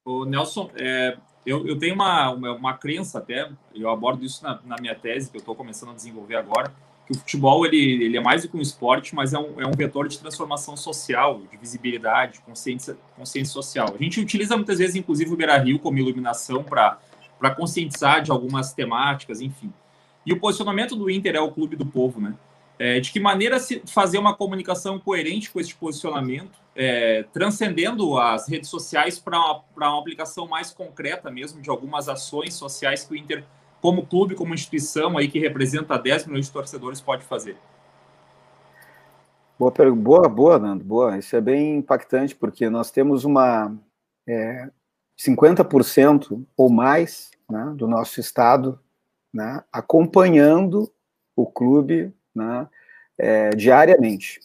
[0.04, 4.60] O Nelson, é, eu, eu tenho uma, uma, uma, crença até, eu abordo isso na,
[4.64, 6.72] na minha tese, que eu estou começando a desenvolver agora,
[7.06, 9.66] que o futebol ele, ele é mais do que um esporte, mas é um, é
[9.66, 13.88] um vetor de transformação social, de visibilidade, consciência, consciência social.
[13.94, 16.98] A gente utiliza muitas vezes, inclusive, o Beira Rio como iluminação para
[17.56, 19.72] conscientizar de algumas temáticas, enfim.
[20.24, 22.34] E o posicionamento do Inter é o clube do povo, né?
[22.82, 28.48] É, de que maneira se fazer uma comunicação coerente com esse posicionamento, é, transcendendo as
[28.48, 33.16] redes sociais para uma, uma aplicação mais concreta mesmo de algumas ações sociais que o
[33.16, 33.44] Inter,
[33.82, 37.58] como clube, como instituição aí que representa 10 milhões de torcedores, pode fazer?
[39.58, 41.18] Boa, boa, boa, Nando, boa.
[41.18, 43.76] Isso é bem impactante, porque nós temos uma
[44.26, 44.70] é,
[45.20, 48.80] 50% ou mais né, do nosso estado
[49.34, 50.90] né, acompanhando
[51.36, 52.10] o clube
[52.40, 52.68] né,
[53.18, 54.40] é, diariamente.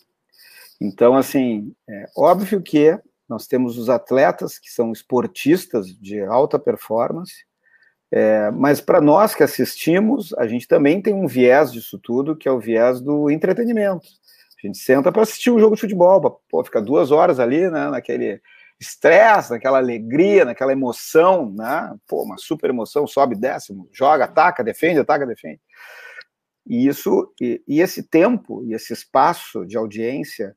[0.80, 7.46] Então, assim, é óbvio que nós temos os atletas que são esportistas de alta performance,
[8.12, 12.48] é, mas para nós que assistimos, a gente também tem um viés disso tudo, que
[12.48, 14.08] é o viés do entretenimento.
[14.64, 17.70] A gente senta para assistir um jogo de futebol, para pô, ficar duas horas ali,
[17.70, 18.42] né, naquele
[18.80, 21.94] estresse, naquela alegria, naquela emoção, né?
[22.08, 25.60] Pô, uma super emoção, sobe, desce, joga, ataca, defende, ataca, defende.
[26.66, 30.56] E isso e, e, esse tempo e esse espaço de audiência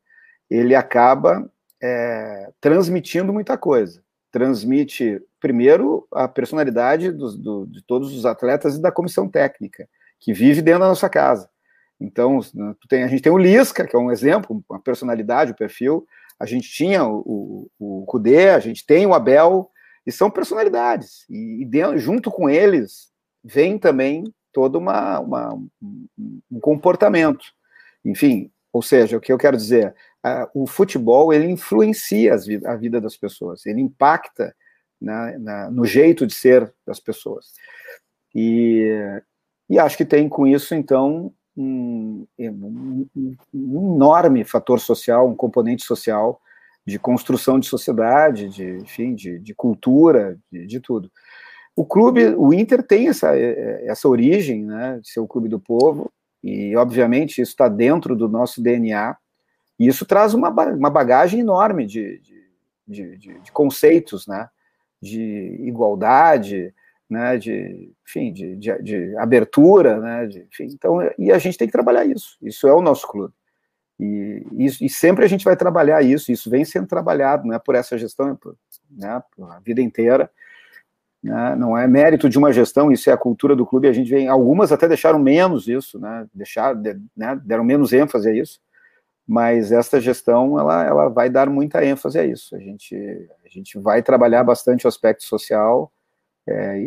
[0.51, 1.51] ele acaba
[1.83, 4.03] é, transmitindo muita coisa.
[4.31, 10.33] Transmite primeiro a personalidade do, do, de todos os atletas e da comissão técnica que
[10.33, 11.49] vive dentro da nossa casa.
[12.01, 15.55] Então, né, tem, a gente tem o Lisca, que é um exemplo, uma personalidade, o
[15.55, 16.07] um perfil.
[16.39, 19.71] A gente tinha o, o, o Kudê, a gente tem o Abel,
[20.07, 21.27] e são personalidades.
[21.29, 23.09] E, e dentro, junto com eles
[23.45, 27.45] vem também todo uma, uma, um comportamento.
[28.05, 29.95] Enfim, ou seja, o que eu quero dizer,
[30.55, 32.35] o futebol ele influencia
[32.65, 34.55] a vida das pessoas, ele impacta
[35.01, 37.53] na, na, no jeito de ser das pessoas.
[38.35, 38.91] E,
[39.69, 43.07] e acho que tem com isso, então, um, um,
[43.53, 46.41] um, enorme fator social, um componente social
[46.87, 51.11] de construção de sociedade, de, enfim, de, de cultura, de, de, tudo.
[51.79, 56.11] O clube, o Inter tem essa, essa origem, né, de ser o clube do povo,
[56.43, 59.17] e obviamente isso está dentro do nosso DNA,
[59.79, 62.21] e isso traz uma, uma bagagem enorme de,
[62.85, 64.49] de, de, de conceitos, né,
[65.01, 66.75] de igualdade,
[67.09, 71.69] né, de, enfim, de, de, de abertura, né, de, enfim, então, e a gente tem
[71.69, 73.33] que trabalhar isso, isso é o nosso clube,
[74.01, 77.77] e, e, e sempre a gente vai trabalhar isso, isso vem sendo trabalhado, né, por
[77.77, 78.57] essa gestão, por,
[78.91, 80.29] né, por a vida inteira,
[81.23, 84.11] né, não é mérito de uma gestão, isso é a cultura do clube, a gente
[84.11, 86.81] vem, algumas até deixaram menos isso, né, deixaram,
[87.17, 88.61] né, deram menos ênfase a isso,
[89.27, 92.97] mas esta gestão, ela, ela vai dar muita ênfase a isso, a gente,
[93.45, 95.93] a gente vai trabalhar bastante o aspecto social,
[96.47, 96.81] é,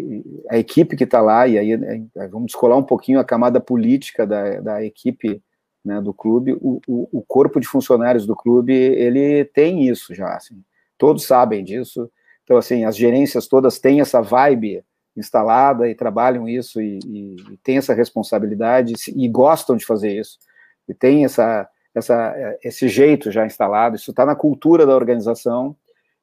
[0.50, 4.26] a equipe que está lá, e aí é, vamos descolar um pouquinho a camada política
[4.26, 5.42] da, da equipe
[5.84, 10.36] né, do clube, o, o, o, corpo de funcionários do clube, ele tem isso já,
[10.36, 10.64] assim,
[10.98, 12.10] todos sabem disso,
[12.52, 14.84] então, assim, as gerências todas têm essa vibe
[15.16, 20.38] instalada e trabalham isso e, e, e têm essa responsabilidade e gostam de fazer isso,
[20.86, 25.74] e tem essa, essa, esse jeito já instalado, isso está na cultura da organização,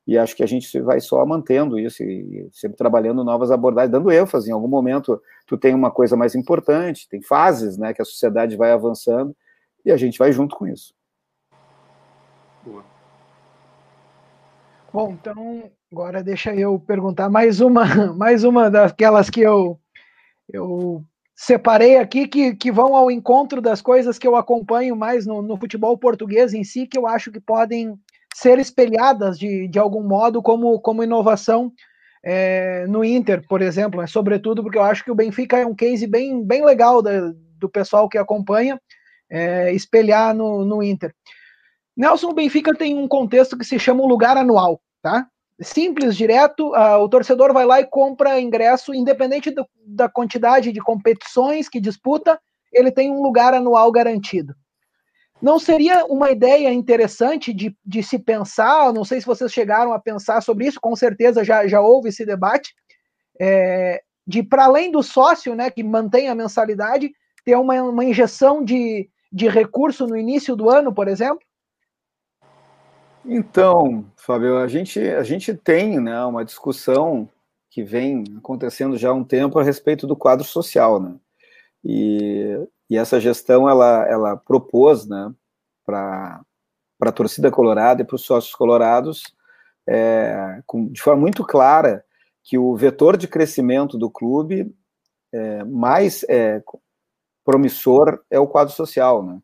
[0.06, 4.12] e acho que a gente vai só mantendo isso e sempre trabalhando novas abordagens, dando
[4.12, 4.50] ênfase.
[4.50, 8.54] Em algum momento, tu tem uma coisa mais importante, tem fases, né, que a sociedade
[8.54, 9.34] vai avançando
[9.82, 10.92] e a gente vai junto com isso.
[12.62, 12.84] Boa.
[14.92, 19.78] Bom, então agora deixa eu perguntar mais uma, mais uma daquelas que eu
[20.52, 25.42] eu separei aqui que, que vão ao encontro das coisas que eu acompanho mais no,
[25.42, 27.98] no futebol português em si, que eu acho que podem
[28.34, 31.72] ser espelhadas de, de algum modo como, como inovação
[32.24, 34.06] é, no Inter, por exemplo, né?
[34.06, 37.68] sobretudo porque eu acho que o Benfica é um case bem, bem legal da, do
[37.68, 38.80] pessoal que acompanha,
[39.30, 41.14] é, espelhar no, no Inter.
[41.96, 45.28] Nelson, o Benfica tem um contexto que se chama um lugar anual, tá?
[45.60, 50.80] Simples, direto, uh, o torcedor vai lá e compra ingresso, independente do, da quantidade de
[50.80, 52.40] competições que disputa,
[52.72, 54.54] ele tem um lugar anual garantido.
[55.40, 58.92] Não seria uma ideia interessante de, de se pensar?
[58.92, 62.24] Não sei se vocês chegaram a pensar sobre isso, com certeza já, já houve esse
[62.24, 62.72] debate.
[63.40, 67.10] É, de para além do sócio, né, que mantém a mensalidade,
[67.44, 71.40] ter uma, uma injeção de, de recurso no início do ano, por exemplo?
[73.24, 77.28] Então, Fábio, a gente, a gente tem né, uma discussão
[77.70, 81.14] que vem acontecendo já há um tempo a respeito do quadro social, né?
[81.84, 85.32] E e essa gestão ela, ela propôs né,
[85.84, 86.40] para
[87.00, 89.22] a torcida colorada e para os sócios colorados,
[89.86, 92.04] é, com, de forma muito clara,
[92.42, 94.74] que o vetor de crescimento do clube
[95.32, 96.62] é, mais é,
[97.44, 99.22] promissor é o quadro social.
[99.22, 99.38] Né?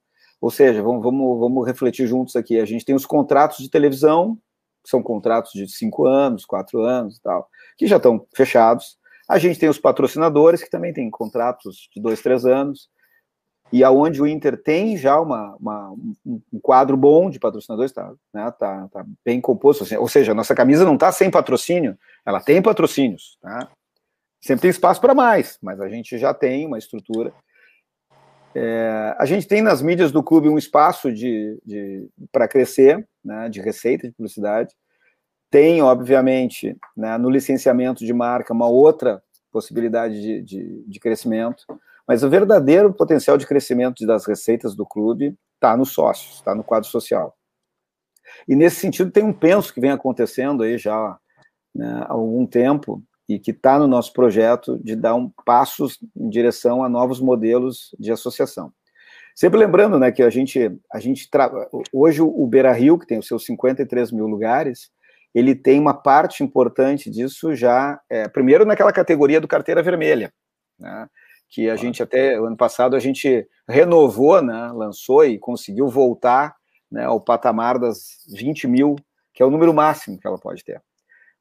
[0.45, 2.61] Ou seja, vamos, vamos, vamos refletir juntos aqui.
[2.61, 4.37] A gente tem os contratos de televisão,
[4.83, 8.99] que são contratos de cinco anos, quatro anos e tal, que já estão fechados.
[9.27, 12.91] A gente tem os patrocinadores, que também têm contratos de dois, três anos
[13.73, 15.95] e aonde o Inter tem já uma, uma
[16.27, 20.35] um, quadro bom de patrocinadores, está né, tá, tá bem composto, assim, ou seja, a
[20.35, 23.71] nossa camisa não está sem patrocínio, ela tem patrocínios, tá?
[24.43, 27.33] Sempre tem espaço para mais, mas a gente já tem uma estrutura.
[28.55, 33.49] É, a gente tem nas mídias do clube um espaço de, de para crescer, né,
[33.49, 34.75] de receita, de publicidade.
[35.51, 41.65] Tem, obviamente, né, no licenciamento de marca, uma outra possibilidade de, de, de crescimento.
[42.07, 46.63] Mas o verdadeiro potencial de crescimento das receitas do clube está nos sócios, está no
[46.63, 47.37] quadro social.
[48.47, 51.19] E nesse sentido tem um penso que vem acontecendo aí já
[51.75, 56.29] né, há algum tempo e que está no nosso projeto de dar um passos em
[56.29, 58.73] direção a novos modelos de associação.
[59.35, 61.51] Sempre lembrando, né, que a gente, a gente tra...
[61.93, 64.91] hoje o Beira Rio, que tem os seus 53 mil lugares,
[65.35, 70.33] ele tem uma parte importante disso já, é, primeiro naquela categoria do carteira vermelha,
[70.79, 71.09] né?
[71.49, 76.55] que a gente até ano passado a gente renovou, né, lançou e conseguiu voltar
[76.91, 78.97] né, ao patamar das 20 mil,
[79.33, 80.83] que é o número máximo que ela pode ter.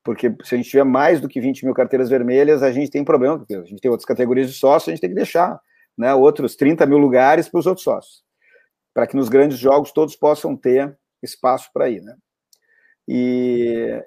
[0.04, 3.04] Porque se a gente tiver mais do que 20 mil carteiras vermelhas, a gente tem
[3.04, 5.60] problema, porque a gente tem outras categorias de sócios, a gente tem que deixar
[5.98, 8.24] né, outros 30 mil lugares para os outros sócios,
[8.94, 12.02] para que nos grandes jogos todos possam ter espaço para ir.
[12.02, 12.16] Né?
[13.08, 14.04] E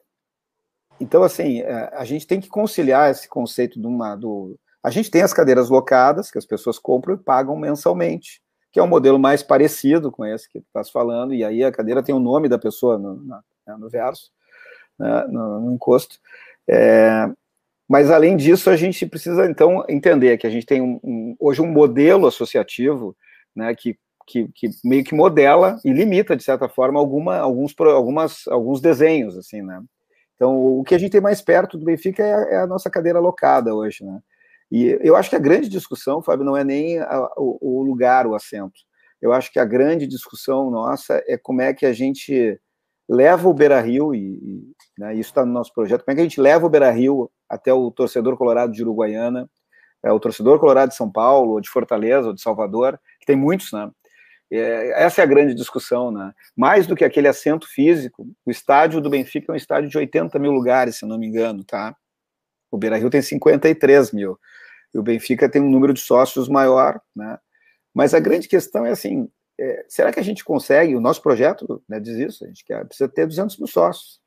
[1.01, 4.17] então, assim, é, a gente tem que conciliar esse conceito de uma.
[4.17, 8.41] Do, a gente tem as cadeiras locadas, que as pessoas compram e pagam mensalmente,
[8.73, 11.73] que é um modelo mais parecido com esse que tu estás falando, e aí a
[11.73, 14.31] cadeira tem o nome da pessoa no, na, né, no verso,
[14.99, 16.19] né, no, no, encosto.
[16.69, 17.29] É,
[17.89, 21.63] mas, além disso, a gente precisa, então, entender que a gente tem um, um, hoje
[21.63, 23.17] um modelo associativo
[23.55, 28.47] né, que que, que, meio que modela e limita, de certa forma, alguma, alguns, algumas,
[28.49, 29.81] alguns desenhos, assim, né?
[30.35, 33.19] Então, o que a gente tem mais perto do Benfica é, é a nossa cadeira
[33.19, 34.21] alocada hoje, né?
[34.71, 38.27] E eu acho que a grande discussão, Fábio, não é nem a, o, o, lugar,
[38.27, 38.81] o assento.
[39.23, 42.61] Eu acho que a grande discussão nossa é como é que a gente
[43.09, 46.25] leva o Beira-Rio, e, e né, isso está no nosso projeto, como é que a
[46.25, 49.49] gente leva o Beira-Rio até o torcedor colorado de Uruguaiana,
[50.03, 53.37] é, o torcedor colorado de São Paulo, ou de Fortaleza, ou de Salvador, que tem
[53.37, 53.91] muitos, né?
[54.51, 56.33] É, essa é a grande discussão, né?
[56.57, 60.39] Mais do que aquele assento físico, o estádio do Benfica é um estádio de 80
[60.39, 61.97] mil lugares, se não me engano, tá?
[62.71, 64.39] O Beira Rio tem 53 mil.
[64.95, 67.39] E o Benfica tem um número de sócios maior, né?
[67.93, 69.29] Mas a grande questão é assim:
[69.59, 70.95] é, será que a gente consegue?
[70.95, 74.21] O nosso projeto né, diz isso, a gente quer, precisa ter 200 mil sócios.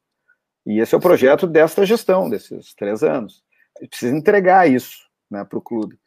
[0.65, 3.43] E esse é o projeto desta gestão, desses três anos.
[3.77, 4.97] A gente precisa entregar isso
[5.29, 5.97] né, para o clube.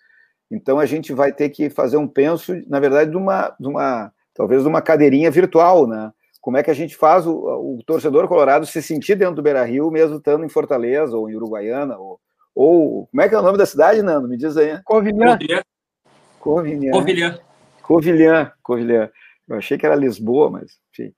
[0.51, 4.13] Então a gente vai ter que fazer um penso, na verdade, de uma, de uma
[4.35, 6.13] talvez de uma cadeirinha virtual, né?
[6.41, 9.65] Como é que a gente faz o, o torcedor colorado se sentir dentro do Beira
[9.65, 12.21] Rio, mesmo estando em Fortaleza ou em Uruguaiana, ou,
[12.55, 14.29] ou como é que é o nome da cidade, Nando?
[14.29, 14.83] Me diz aí.
[14.83, 15.39] Covilhã.
[15.39, 16.91] Covilhã.
[16.91, 17.39] Covilhã.
[17.81, 18.53] Covilhã.
[18.63, 19.11] Covilhã.
[19.49, 21.15] Eu achei que era Lisboa, mas enfim.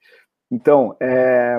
[0.51, 1.59] Então, é...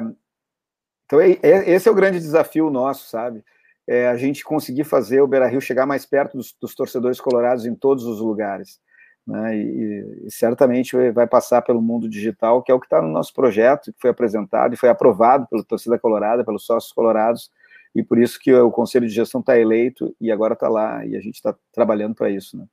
[1.05, 3.43] então é, é, esse é o grande desafio nosso, sabe?
[3.87, 7.65] é, a gente conseguir fazer o Beira Rio chegar mais perto dos, dos torcedores colorados
[7.65, 8.79] em todos os lugares.
[9.25, 9.57] Né?
[9.57, 13.33] E, e, certamente vai passar pelo mundo digital, que é o que está no nosso
[13.33, 17.51] projeto, que foi apresentado e foi aprovado pela torcida colorada, pelos sócios colorados,
[17.95, 21.15] e por isso que o conselho de gestão está eleito e agora está lá, e
[21.15, 22.57] a gente está trabalhando para isso.
[22.57, 22.65] Né?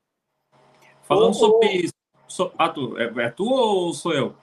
[1.02, 1.94] Falando sobre isso,
[2.26, 4.34] so, ah, tu, é, é, tu ou sou eu?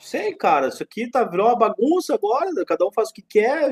[0.00, 3.70] Sei, cara, isso aqui tá, virou uma bagunça agora, cada um faz o que quer,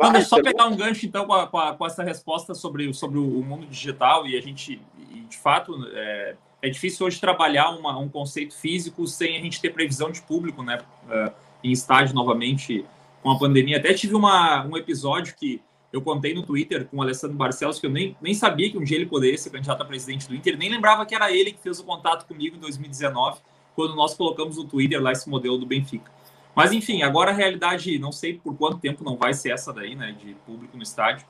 [0.00, 3.42] não, deixa só pegar um gancho, então, com, a, com, essa resposta sobre, sobre o
[3.42, 4.80] mundo digital, e a gente,
[5.28, 9.70] de fato, é, é difícil hoje trabalhar uma, um conceito físico sem a gente ter
[9.70, 10.80] previsão de público, né?
[11.08, 11.32] É,
[11.62, 12.84] em estádio novamente
[13.22, 13.78] com a pandemia.
[13.78, 15.60] Até tive uma, um episódio que
[15.92, 18.82] eu contei no Twitter com o Alessandro Barcelos, que eu nem, nem sabia que um
[18.82, 21.60] dia ele poderia ser candidato a presidente do Inter, nem lembrava que era ele que
[21.60, 23.38] fez o contato comigo em 2019,
[23.74, 26.10] quando nós colocamos no Twitter lá esse modelo do Benfica.
[26.54, 29.94] Mas enfim, agora a realidade, não sei por quanto tempo não vai ser essa daí,
[29.94, 31.26] né, de público no estádio.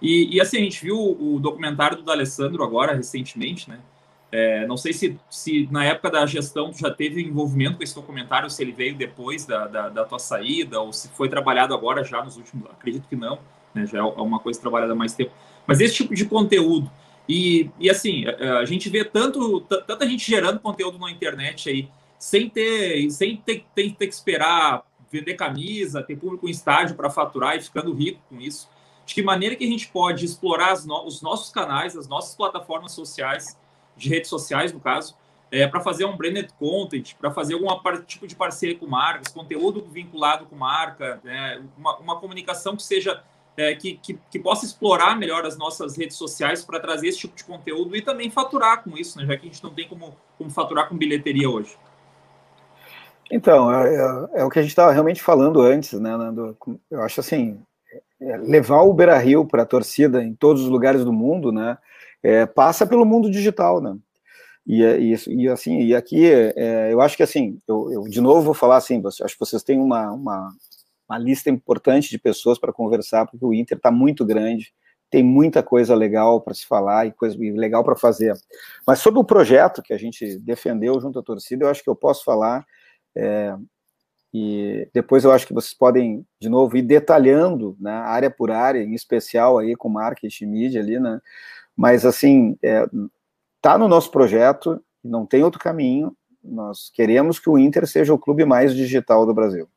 [0.00, 3.78] E, e assim, a gente viu o documentário do D'Alessandro agora, recentemente, né?
[4.32, 8.48] É, não sei se, se na época da gestão já teve envolvimento com esse documentário,
[8.48, 12.24] se ele veio depois da, da, da tua saída, ou se foi trabalhado agora já
[12.24, 12.66] nos últimos.
[12.70, 13.38] Acredito que não,
[13.74, 13.86] né?
[13.86, 15.32] Já é uma coisa trabalhada há mais tempo.
[15.66, 16.90] Mas esse tipo de conteúdo.
[17.32, 21.88] E, e assim, a, a gente vê tanto, tanta gente gerando conteúdo na internet aí
[22.18, 27.08] sem ter, sem ter, ter, ter que esperar vender camisa, ter público em estádio para
[27.08, 28.68] faturar e ficando rico com isso.
[29.06, 32.92] De que maneira que a gente pode explorar no, os nossos canais, as nossas plataformas
[32.92, 33.58] sociais,
[33.96, 35.16] de redes sociais, no caso,
[35.50, 37.68] é, para fazer um branded content, para fazer algum
[38.06, 43.22] tipo de parceria com marcas, conteúdo vinculado com marca, né, uma, uma comunicação que seja
[43.56, 47.36] é, que, que, que, possa explorar melhor as nossas redes sociais para trazer esse tipo
[47.36, 50.16] de conteúdo e também faturar com isso, né, já que a gente não tem como,
[50.38, 51.76] como faturar com bilheteria hoje.
[53.30, 56.56] Então, é, é, é o que a gente estava realmente falando antes, né, Nando?
[56.90, 57.60] Eu acho assim,
[58.20, 61.76] é, levar o Beira Rio para a torcida em todos os lugares do mundo, né,
[62.22, 63.96] é, passa pelo mundo digital, né?
[64.66, 66.24] E, é, e, e assim, e aqui,
[66.88, 69.76] eu acho que assim, eu, eu, de novo vou falar assim, acho que vocês têm
[69.76, 70.52] uma, uma,
[71.08, 74.72] uma lista importante de pessoas para conversar, porque o Inter está muito grande,
[75.10, 78.34] tem muita coisa legal para se falar e coisa legal para fazer.
[78.86, 81.94] Mas sobre o projeto que a gente defendeu junto à torcida, eu acho que eu
[81.94, 82.64] posso falar
[83.14, 83.54] é,
[84.32, 88.82] e depois eu acho que vocês podem, de novo, ir detalhando, né, área por área,
[88.82, 91.20] em especial aí com marketing e mídia ali, né,
[91.76, 92.86] mas assim, é,
[93.60, 98.18] tá no nosso projeto, não tem outro caminho, nós queremos que o Inter seja o
[98.18, 99.68] clube mais digital do Brasil.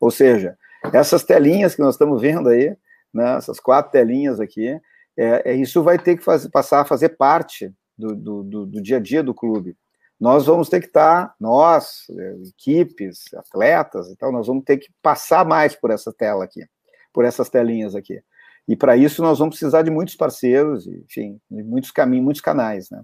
[0.00, 0.56] Ou seja,
[0.92, 2.76] essas telinhas que nós estamos vendo aí,
[3.12, 4.68] né, essas quatro telinhas aqui,
[5.16, 8.82] é, é isso vai ter que fazer, passar a fazer parte do, do, do, do
[8.82, 9.76] dia a dia do clube
[10.20, 12.06] nós vamos ter que estar, nós,
[12.48, 16.66] equipes, atletas, então, nós vamos ter que passar mais por essa tela aqui,
[17.12, 18.20] por essas telinhas aqui.
[18.66, 22.90] E para isso nós vamos precisar de muitos parceiros, enfim, de muitos caminhos, muitos canais,
[22.90, 23.02] né?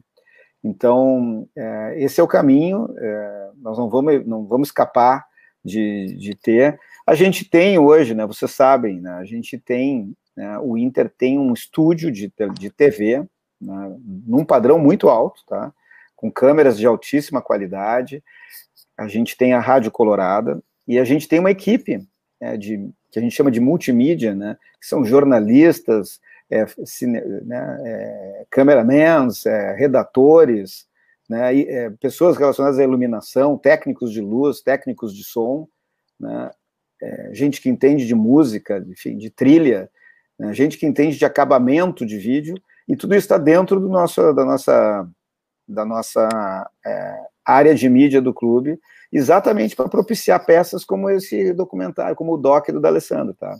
[0.63, 5.25] Então, é, esse é o caminho, é, nós não vamos, não vamos escapar
[5.65, 10.59] de, de ter, A gente tem hoje, né, vocês sabem, né, a gente tem, né,
[10.59, 13.27] o Inter tem um estúdio de, de TV,
[13.61, 13.97] né,
[14.27, 15.73] num padrão muito alto, tá?
[16.17, 18.23] Com câmeras de altíssima qualidade.
[18.97, 22.07] A gente tem a Rádio Colorada e a gente tem uma equipe
[22.41, 27.81] né, de, que a gente chama de multimídia, né, que são jornalistas, é, cine, né,
[27.85, 30.87] é, cameramans, é, redatores,
[31.29, 35.67] né, e, é, pessoas relacionadas à iluminação, técnicos de luz, técnicos de som,
[36.19, 36.51] né,
[37.05, 39.91] é, gente que entende de música, enfim, de trilha,
[40.39, 42.55] né, gente que entende de acabamento de vídeo,
[42.89, 45.09] e tudo isso está dentro do nosso, da nossa,
[45.69, 48.79] da nossa é, área de mídia do clube,
[49.13, 53.55] exatamente para propiciar peças como esse documentário, como o doc do D'Alessandro, tá?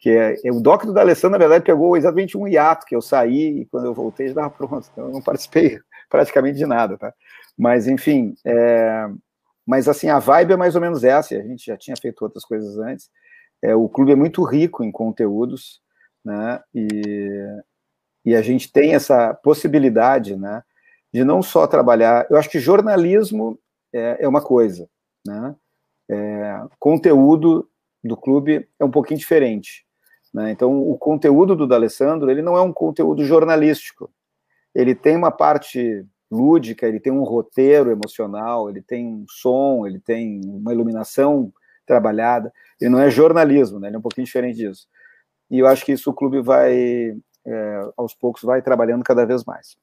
[0.00, 3.00] Que é, é, o doc do D'Alessandro, na verdade, pegou exatamente um hiato que eu
[3.00, 6.96] saí e quando eu voltei já estava pronto, então eu não participei praticamente de nada,
[6.96, 7.12] tá?
[7.56, 9.08] Mas, enfim, é,
[9.66, 12.44] mas assim, a vibe é mais ou menos essa, a gente já tinha feito outras
[12.44, 13.10] coisas antes,
[13.62, 15.80] é, o clube é muito rico em conteúdos,
[16.24, 17.62] né, e,
[18.24, 20.62] e a gente tem essa possibilidade, né,
[21.12, 23.58] de não só trabalhar, eu acho que jornalismo
[23.92, 24.88] é, é uma coisa,
[25.26, 25.54] né,
[26.10, 27.68] é, conteúdo
[28.02, 29.86] do clube é um pouquinho diferente,
[30.32, 34.10] né, então o conteúdo do D'Alessandro, ele não é um conteúdo jornalístico,
[34.74, 36.04] ele tem uma parte
[36.34, 41.52] lúdica, ele tem um roteiro emocional, ele tem um som, ele tem uma iluminação
[41.86, 42.52] trabalhada.
[42.80, 43.88] Ele não é jornalismo, né?
[43.88, 44.86] Ele é um pouquinho diferente disso.
[45.50, 47.16] E eu acho que isso o clube vai,
[47.46, 49.76] é, aos poucos, vai trabalhando cada vez mais.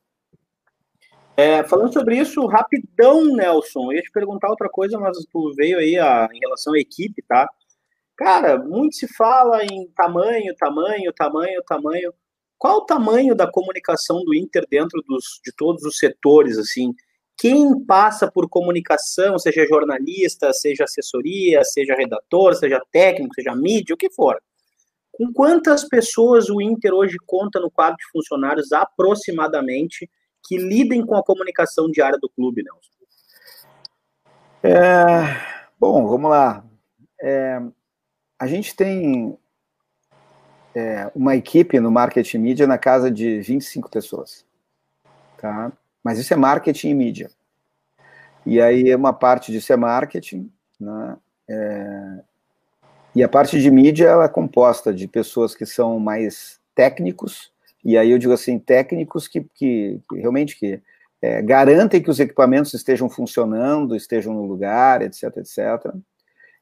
[1.38, 5.78] É, falando sobre isso, rapidão, Nelson, eu ia te perguntar outra coisa, mas tu veio
[5.78, 7.47] aí a, em relação à equipe, tá?
[8.18, 12.14] Cara, muito se fala em tamanho, tamanho, tamanho, tamanho.
[12.62, 16.93] Qual o tamanho da comunicação do Inter dentro dos, de todos os setores, assim?
[17.36, 23.97] Quem passa por comunicação, seja jornalista, seja assessoria, seja redator, seja técnico, seja mídia, o
[23.97, 24.39] que for.
[25.12, 30.07] Com quantas pessoas o Inter hoje conta no quadro de funcionários aproximadamente
[30.47, 32.91] que lidem com a comunicação diária do clube, Nelson?
[34.62, 36.64] É, bom, vamos lá.
[37.20, 37.59] É,
[38.38, 39.36] a gente tem
[40.76, 44.45] é, uma equipe no marketing mídia na casa de 25 pessoas.
[45.38, 45.72] Tá?
[46.03, 47.32] Mas isso é marketing e mídia.
[48.45, 51.17] E aí uma parte disso é marketing, né?
[51.47, 52.19] É,
[53.13, 57.51] e a parte de mídia ela é composta de pessoas que são mais técnicos,
[57.84, 60.82] e aí eu digo assim, técnicos que, que, que realmente que
[61.22, 65.93] é, garantem que os equipamentos estejam funcionando, estejam no lugar, etc, etc.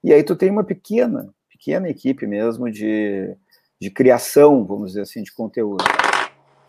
[0.04, 3.36] E aí tu tem uma pequena, pequena equipe mesmo de
[3.80, 5.84] de criação, vamos dizer assim, de conteúdo,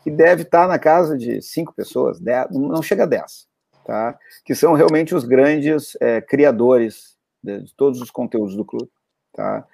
[0.03, 3.49] que deve estar na casa de cinco pessoas, dez, não chega a dez,
[3.85, 4.19] tá?
[4.45, 8.91] que são realmente os grandes é, criadores de, de, todos os conteúdos do clube.
[9.35, 9.67] Tá?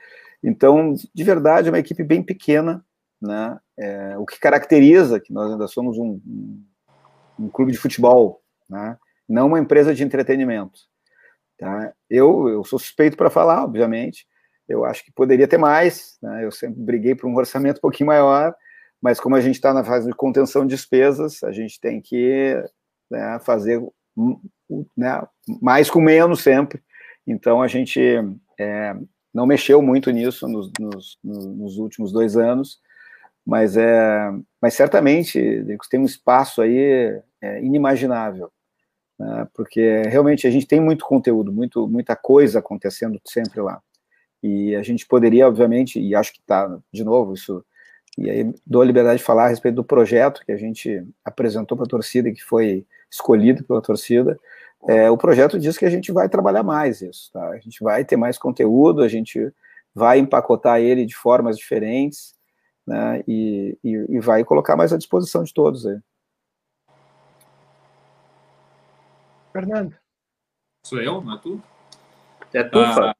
[0.43, 2.85] Então, de verdade, é uma equipe bem pequena,
[3.21, 3.59] né?
[3.79, 6.65] É, o que caracteriza que nós ainda somos um, um,
[7.39, 8.97] um clube de futebol, né?
[9.29, 10.81] não uma empresa de entretenimento.
[11.59, 11.93] Tá?
[12.09, 14.27] Eu, eu sou suspeito para falar, obviamente,
[14.69, 16.45] eu acho que poderia ter mais, né?
[16.45, 18.55] eu sempre briguei por um orçamento um pouquinho maior,
[19.01, 22.55] mas como a gente está na fase de contenção de despesas, a gente tem que
[23.11, 23.81] né, fazer
[24.97, 25.23] né,
[25.61, 26.83] mais com menos sempre.
[27.27, 28.01] Então a gente
[28.59, 28.97] é,
[29.33, 32.81] não mexeu muito nisso nos, nos, nos, últimos dois anos,
[33.45, 38.51] mas é, mas certamente tem um espaço aí é, inimaginável,
[39.19, 43.81] né, porque realmente a gente tem muito conteúdo, muito, muita coisa acontecendo sempre lá.
[44.43, 47.65] E a gente poderia, obviamente, e acho que está, de novo, isso.
[48.19, 51.77] E aí dou a liberdade de falar a respeito do projeto que a gente apresentou
[51.77, 54.39] para a torcida, que foi escolhido pela torcida.
[54.89, 57.49] É, o projeto diz que a gente vai trabalhar mais isso, tá?
[57.51, 59.53] A gente vai ter mais conteúdo, a gente
[59.95, 62.35] vai empacotar ele de formas diferentes,
[62.87, 63.23] né?
[63.27, 65.99] E, e, e vai colocar mais à disposição de todos aí.
[69.53, 69.97] Fernando.
[70.85, 71.63] Sou eu, não é tu?
[72.53, 73.15] É tu, ah,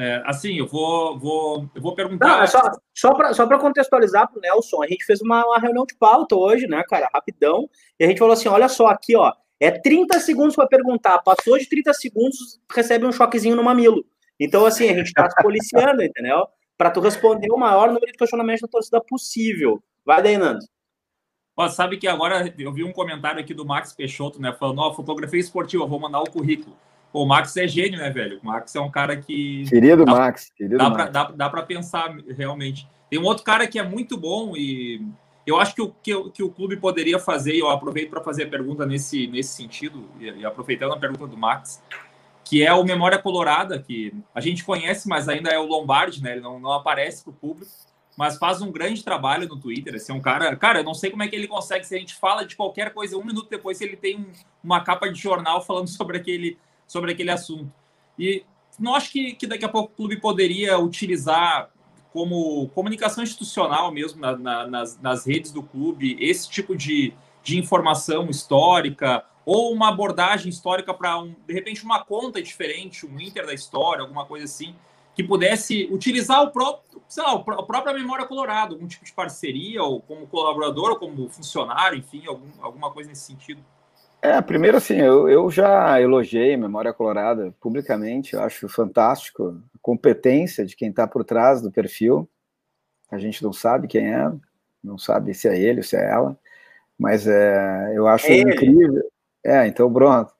[0.00, 2.26] é, assim, eu vou, vou, eu vou perguntar.
[2.26, 2.60] Não, é só
[2.94, 6.34] só para só contextualizar para o Nelson, a gente fez uma, uma, reunião de pauta
[6.34, 10.18] hoje, né, cara, rapidão, e a gente falou assim: olha só, aqui, ó, é 30
[10.20, 14.02] segundos para perguntar, passou de 30 segundos, recebe um choquezinho no mamilo.
[14.40, 16.46] Então, assim, a gente está se policiando, entendeu?
[16.78, 19.82] Para tu responder o maior número de questionamentos da torcida possível.
[20.02, 20.64] Vai daí, Nando.
[21.54, 24.50] Ó, sabe que agora eu vi um comentário aqui do Max Peixoto, né?
[24.58, 26.74] Falando, ó, fotografia esportiva, vou mandar o currículo.
[27.12, 28.38] Pô, o Max é gênio, né, velho?
[28.42, 29.64] O Max é um cara que.
[29.68, 30.96] Querido dá, Max, querido dá Max.
[30.96, 32.88] Pra, dá, dá para pensar realmente.
[33.08, 35.04] Tem um outro cara que é muito bom e
[35.46, 38.44] eu acho que o que, que o clube poderia fazer, e eu aproveito para fazer
[38.44, 41.82] a pergunta nesse, nesse sentido, e, e, aproveitando a pergunta do Max,
[42.44, 46.32] que é o Memória Colorada, que a gente conhece, mas ainda é o Lombardi, né?
[46.32, 47.70] Ele não, não aparece para o público,
[48.16, 49.94] mas faz um grande trabalho no Twitter.
[49.94, 51.86] Esse é um cara, cara, eu não sei como é que ele consegue.
[51.86, 54.26] Se a gente fala de qualquer coisa, um minuto depois ele tem um,
[54.62, 56.58] uma capa de jornal falando sobre aquele,
[56.90, 57.72] sobre aquele assunto.
[58.18, 58.42] E
[58.76, 61.70] não acho que, que daqui a pouco o clube poderia utilizar
[62.12, 67.14] como comunicação institucional mesmo na, na, nas, nas redes do clube esse tipo de,
[67.44, 73.20] de informação histórica ou uma abordagem histórica para, um, de repente, uma conta diferente, um
[73.20, 74.74] Inter da história, alguma coisa assim,
[75.14, 79.80] que pudesse utilizar o próprio, sei lá, a própria memória colorado, algum tipo de parceria,
[79.84, 83.64] ou como colaborador, ou como funcionário, enfim, algum, alguma coisa nesse sentido.
[84.22, 90.64] É, primeiro assim, eu, eu já elogiei Memória Colorada publicamente, eu acho fantástico a competência
[90.64, 92.28] de quem está por trás do perfil.
[93.10, 94.30] A gente não sabe quem é,
[94.84, 96.38] não sabe se é ele ou se é ela,
[96.98, 99.02] mas é, eu acho é incrível.
[99.44, 100.32] É, então pronto.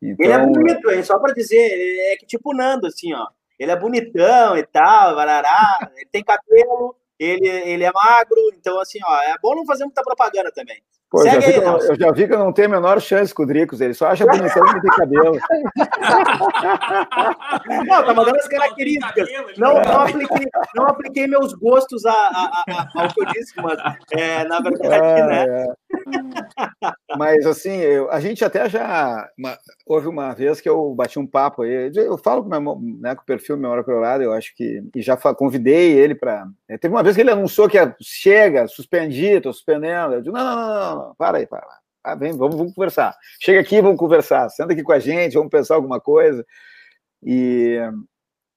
[0.00, 0.24] Então...
[0.24, 1.02] Ele é então bonito, hein?
[1.02, 3.26] Só para dizer, ele é que tipo Nando, assim, ó.
[3.58, 8.98] Ele é bonitão e tal, barará, ele tem cabelo, ele, ele é magro, então assim,
[9.04, 10.82] ó, é bom não fazer muita propaganda também.
[11.14, 13.44] Pô, já aí, eu, eu, já vi que eu não tenho a menor chance com
[13.44, 15.38] o Dricos, ele só acha bonitão e tem cabelo.
[17.86, 19.28] não, tá mandando as características.
[19.56, 23.78] Não, não, apliquei, não apliquei meus gostos a, a, a, ao que eu disse, mas
[24.10, 25.46] é, na verdade, ah, né?
[25.46, 25.66] É.
[27.16, 29.30] Mas assim, eu, a gente até já.
[29.38, 29.56] Uma,
[29.86, 31.92] houve uma vez que eu bati um papo aí.
[31.94, 34.82] Eu falo com, meu, né, com o perfil Memória Colorada, eu acho que.
[34.94, 36.44] E já convidei ele para.
[36.68, 40.14] É, teve uma vez que ele anunciou que ia, chega, suspendi, estou suspendendo.
[40.14, 41.66] Eu digo, não, não, não, não para aí, para.
[42.02, 43.16] Ah, vem, vamos, vamos conversar.
[43.40, 44.48] Chega aqui, vamos conversar.
[44.50, 46.44] Senta aqui com a gente, vamos pensar alguma coisa.
[47.22, 47.78] E,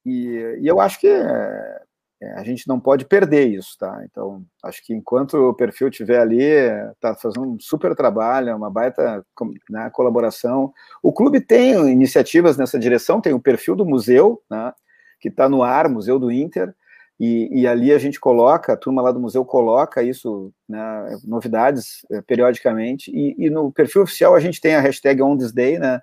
[0.06, 1.82] e, e eu acho que é,
[2.22, 4.02] é, a gente não pode perder isso, tá?
[4.04, 9.24] Então, acho que enquanto o perfil estiver ali, está fazendo um super trabalho, uma baita
[9.70, 10.74] né, colaboração.
[11.02, 14.74] O clube tem iniciativas nessa direção, tem o perfil do museu, né,
[15.20, 16.76] que está no ar, Museu do Inter,
[17.20, 22.06] e, e, ali a gente coloca, a turma lá do museu coloca isso, né, novidades
[22.12, 25.80] eh, periodicamente, e, e, no perfil oficial a gente tem a hashtag On This Day,
[25.80, 26.00] né,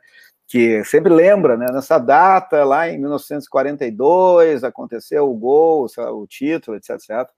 [0.49, 6.91] que sempre lembra, né, nessa data, lá em 1942, aconteceu o gol, o título, etc,
[6.97, 7.31] etc,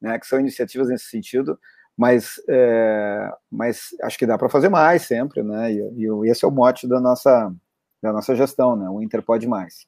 [0.00, 1.56] né, que são iniciativas nesse sentido,
[1.96, 6.48] mas, é, mas acho que dá para fazer mais sempre, né, e, e esse é
[6.48, 7.54] o mote da nossa,
[8.02, 9.86] da nossa gestão, né, o Inter pode mais.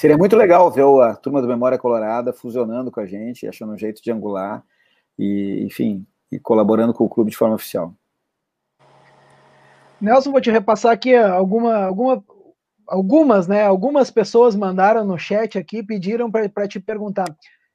[0.00, 3.76] Seria muito legal ver a turma do Memória Colorada fusionando com a gente, achando um
[3.76, 4.64] jeito de angular
[5.18, 7.94] e, enfim, e colaborando com o clube de forma oficial.
[10.00, 12.24] Nelson, vou te repassar aqui alguma, alguma,
[12.88, 13.62] algumas, né?
[13.62, 17.26] Algumas pessoas mandaram no chat aqui, pediram para te perguntar.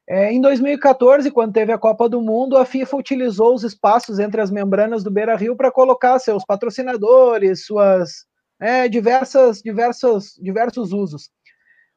[0.10, 4.42] É, em 2014, quando teve a Copa do Mundo, a FIFA utilizou os espaços entre
[4.42, 8.26] as membranas do Beira Rio para colocar seus patrocinadores, suas
[8.60, 11.30] é, diversas, diversas, diversos usos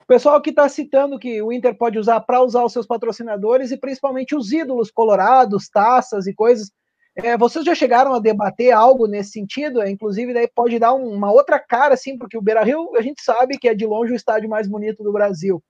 [0.09, 3.77] pessoal que está citando que o Inter pode usar para usar os seus patrocinadores e
[3.77, 6.73] principalmente os ídolos colorados, taças e coisas.
[7.15, 9.83] É, vocês já chegaram a debater algo nesse sentido?
[9.83, 13.03] É, inclusive, daí pode dar um, uma outra cara, assim, porque o Beira Rio a
[13.03, 15.63] gente sabe que é de longe o estádio mais bonito do Brasil.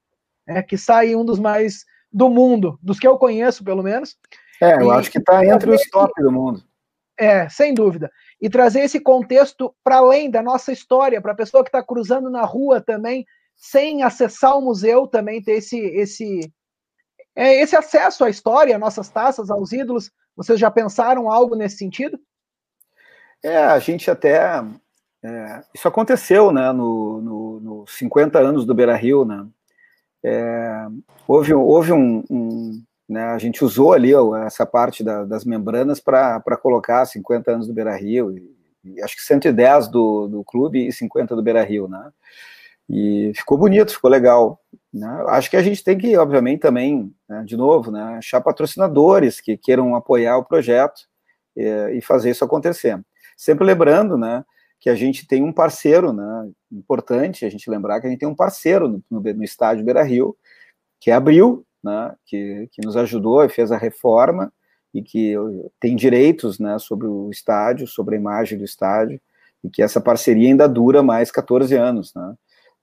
[0.47, 4.17] É, que sai um dos mais do mundo, dos que eu conheço, pelo menos.
[4.63, 6.63] É, eu e, acho que está entre os top do mundo.
[7.19, 8.11] É, sem dúvida.
[8.41, 12.31] E trazer esse contexto para além da nossa história, para a pessoa que está cruzando
[12.31, 13.27] na rua também,
[13.59, 16.53] sem acessar o museu também ter esse esse
[17.35, 20.11] é, esse acesso à história, às nossas taças, aos ídolos.
[20.37, 22.19] Vocês já pensaram algo nesse sentido?
[23.43, 24.65] É, a gente até
[25.23, 29.47] é, isso aconteceu, né, no, no, no 50 anos do Beira Rio, né?
[30.25, 30.87] É,
[31.27, 34.13] houve houve um, um né, a gente usou ali
[34.45, 39.17] essa parte da, das membranas para colocar 50 anos do Beira Rio, e, e acho
[39.17, 42.13] que 110 do, do clube e 50 do Beira Rio, né?
[42.89, 44.61] E ficou bonito, ficou legal.
[44.93, 45.07] Né?
[45.29, 49.57] Acho que a gente tem que, obviamente, também, né, de novo, né, achar patrocinadores que
[49.57, 51.03] queiram apoiar o projeto
[51.57, 52.99] e, e, fazer isso acontecer.
[53.37, 54.45] Sempre lembrando né,
[54.81, 58.29] que a gente tem um parceiro, né, importante a gente lembrar que a gente tem
[58.29, 60.37] um parceiro no, no, no estádio Beira Rio,
[60.99, 64.53] que é Abril, né, que, que nos ajudou e fez a reforma
[64.95, 65.35] e que
[65.79, 69.21] tem direitos né, sobre o estádio, sobre a imagem do estádio,
[69.63, 72.15] e que essa parceria ainda dura mais 14 anos.
[72.15, 72.35] Né?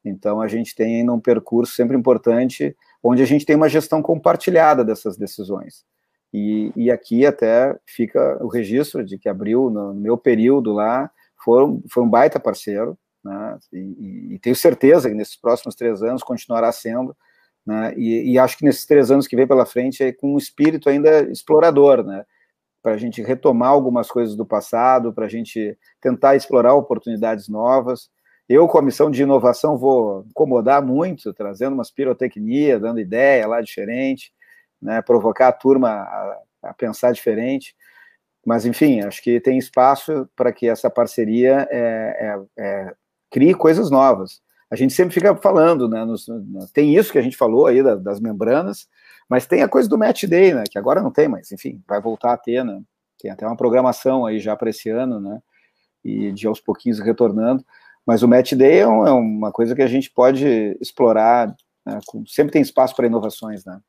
[0.06, 4.02] Então, a gente tem ainda um percurso sempre importante, onde a gente tem uma gestão
[4.02, 5.84] compartilhada dessas decisões.
[6.32, 11.10] E, e aqui até fica o registro de que abriu, no meu período lá,
[11.44, 16.22] foi, foi um baita parceiro, né, e, e, tenho certeza que nesses próximos três anos
[16.22, 17.16] continuará sendo,
[17.66, 20.38] né, e, e, acho que nesses três anos que vem pela frente é com um
[20.38, 22.26] espírito ainda explorador, né,
[22.84, 28.10] para a gente retomar algumas coisas do passado, para a gente tentar explorar oportunidades novas,
[28.48, 34.32] Eu, comissão de inovação, vou incomodar muito, trazendo umas pirotecnia, dando ideia lá diferente,
[34.82, 37.76] né, provocar a turma a, a pensar diferente.
[38.46, 42.96] Mas, enfim, acho que tem espaço para que essa parceria é, é, é,
[43.32, 44.40] crie coisas novas.
[44.70, 46.06] A gente sempre fica falando, né?
[46.06, 46.28] Nos,
[46.72, 48.88] tem isso que a gente falou aí das, das membranas,
[49.28, 50.64] mas tem a coisa do match day, né?
[50.70, 52.82] Que agora não tem, mas enfim, vai voltar a ter, né?
[53.20, 55.40] Tem até uma programação aí já para esse ano, né?
[56.04, 57.66] E de aos pouquinhos retornando.
[58.06, 61.56] Mas o match day é, é uma coisa que a gente pode explorar.
[61.86, 62.00] Né?
[62.28, 63.80] Sempre tem espaço para inovações, né?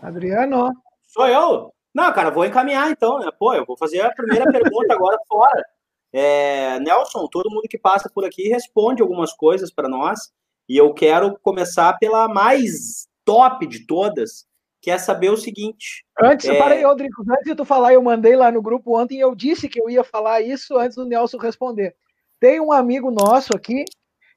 [0.00, 0.70] Adriano.
[1.08, 1.72] Sou eu?
[1.94, 3.30] Não, cara, vou encaminhar então, né?
[3.38, 5.64] Pô, eu vou fazer a primeira pergunta agora fora.
[6.12, 10.30] É, Nelson, todo mundo que passa por aqui responde algumas coisas para nós.
[10.68, 14.46] E eu quero começar pela mais top de todas,
[14.80, 16.04] que é saber o seguinte.
[16.20, 16.58] Antes, é...
[16.58, 19.68] parei, Rodrigo, antes de tu falar, eu mandei lá no grupo ontem e eu disse
[19.68, 21.94] que eu ia falar isso antes do Nelson responder.
[22.38, 23.84] Tem um amigo nosso aqui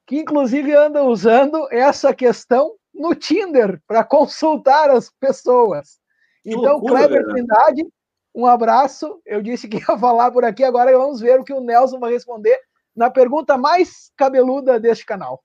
[0.06, 5.98] que, inclusive, anda usando essa questão no Tinder para consultar as pessoas.
[6.46, 7.88] Então, loucura, Kleber Trindade,
[8.36, 9.22] um abraço.
[9.26, 12.12] Eu disse que ia falar por aqui, agora vamos ver o que o Nelson vai
[12.12, 12.60] responder
[12.96, 15.42] na pergunta mais cabeluda deste canal.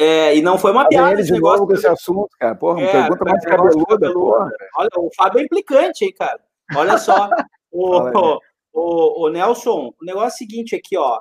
[0.00, 1.66] É, e não foi uma piada esse negócio.
[1.66, 2.54] Com esse assunto, cara.
[2.54, 3.86] Porra, é, pergunta mais cabeluda.
[3.86, 4.50] cabeluda.
[4.78, 6.40] Olha, o Fábio é implicante, hein, cara.
[6.74, 7.28] Olha só.
[7.70, 8.38] o,
[8.72, 11.20] o, o, Nelson, o negócio é o seguinte aqui, ó.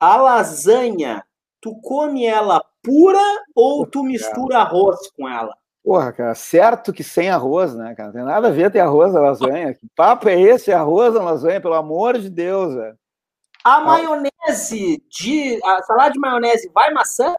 [0.00, 1.24] A lasanha,
[1.60, 3.22] tu come ela pura
[3.54, 5.56] ou tu mistura arroz com ela?
[5.84, 8.08] Porra, cara, certo que sem arroz, né, cara?
[8.08, 9.72] Não tem nada a ver ter arroz na lasanha.
[9.72, 10.72] Que papo é esse?
[10.72, 12.98] Arroz na lasanha, pelo amor de Deus, velho.
[13.62, 15.60] A maionese de.
[15.64, 17.36] A salada de maionese vai maçã?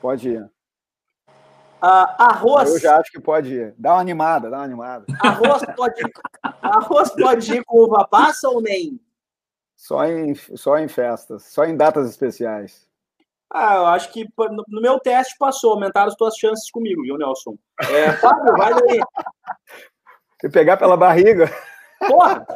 [0.00, 0.50] Pode ir.
[1.82, 2.74] Uh, arroz.
[2.74, 3.74] Eu já acho que pode ir.
[3.78, 5.06] Dá uma animada, dá uma animada.
[5.22, 9.00] Arroz pode ir, arroz pode ir com uva passa ou nem?
[9.74, 12.86] Só em, só em festas, só em datas especiais.
[13.48, 17.56] Ah, eu acho que no meu teste passou, aumentaram as tuas chances comigo, viu, Nelson?
[17.80, 19.00] É, Fábio, vai daí.
[20.40, 21.50] Se pegar pela barriga.
[22.06, 22.46] Porra,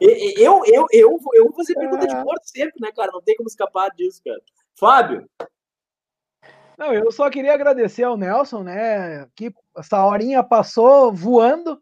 [0.00, 3.10] eu, eu, eu, eu vou fazer pergunta de morto sempre, né, cara?
[3.12, 4.40] Não tem como escapar disso, cara.
[4.78, 5.28] Fábio.
[6.78, 9.26] Não, eu só queria agradecer ao Nelson, né?
[9.34, 11.80] Que essa horinha passou voando.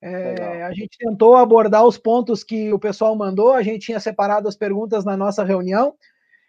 [0.00, 4.48] É, a gente tentou abordar os pontos que o pessoal mandou, a gente tinha separado
[4.48, 5.94] as perguntas na nossa reunião.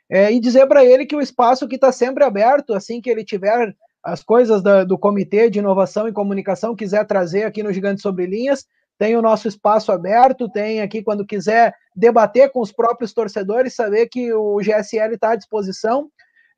[0.09, 3.23] É, e dizer para ele que o espaço que está sempre aberto, assim que ele
[3.23, 8.01] tiver as coisas da, do Comitê de Inovação e Comunicação, quiser trazer aqui no Gigante
[8.01, 8.67] Sobre Linhas,
[8.97, 14.07] tem o nosso espaço aberto, tem aqui quando quiser debater com os próprios torcedores, saber
[14.07, 16.09] que o GSL está à disposição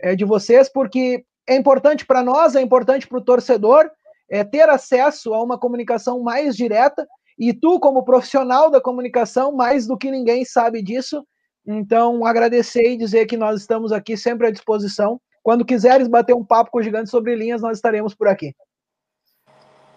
[0.05, 3.89] é, de vocês, porque é importante para nós, é importante para o torcedor
[4.29, 7.07] é, ter acesso a uma comunicação mais direta,
[7.39, 11.25] e tu, como profissional da comunicação, mais do que ninguém sabe disso,
[11.67, 15.19] então, agradecer e dizer que nós estamos aqui sempre à disposição.
[15.41, 18.53] Quando quiseres bater um papo com o Gigante sobre Linhas, nós estaremos por aqui.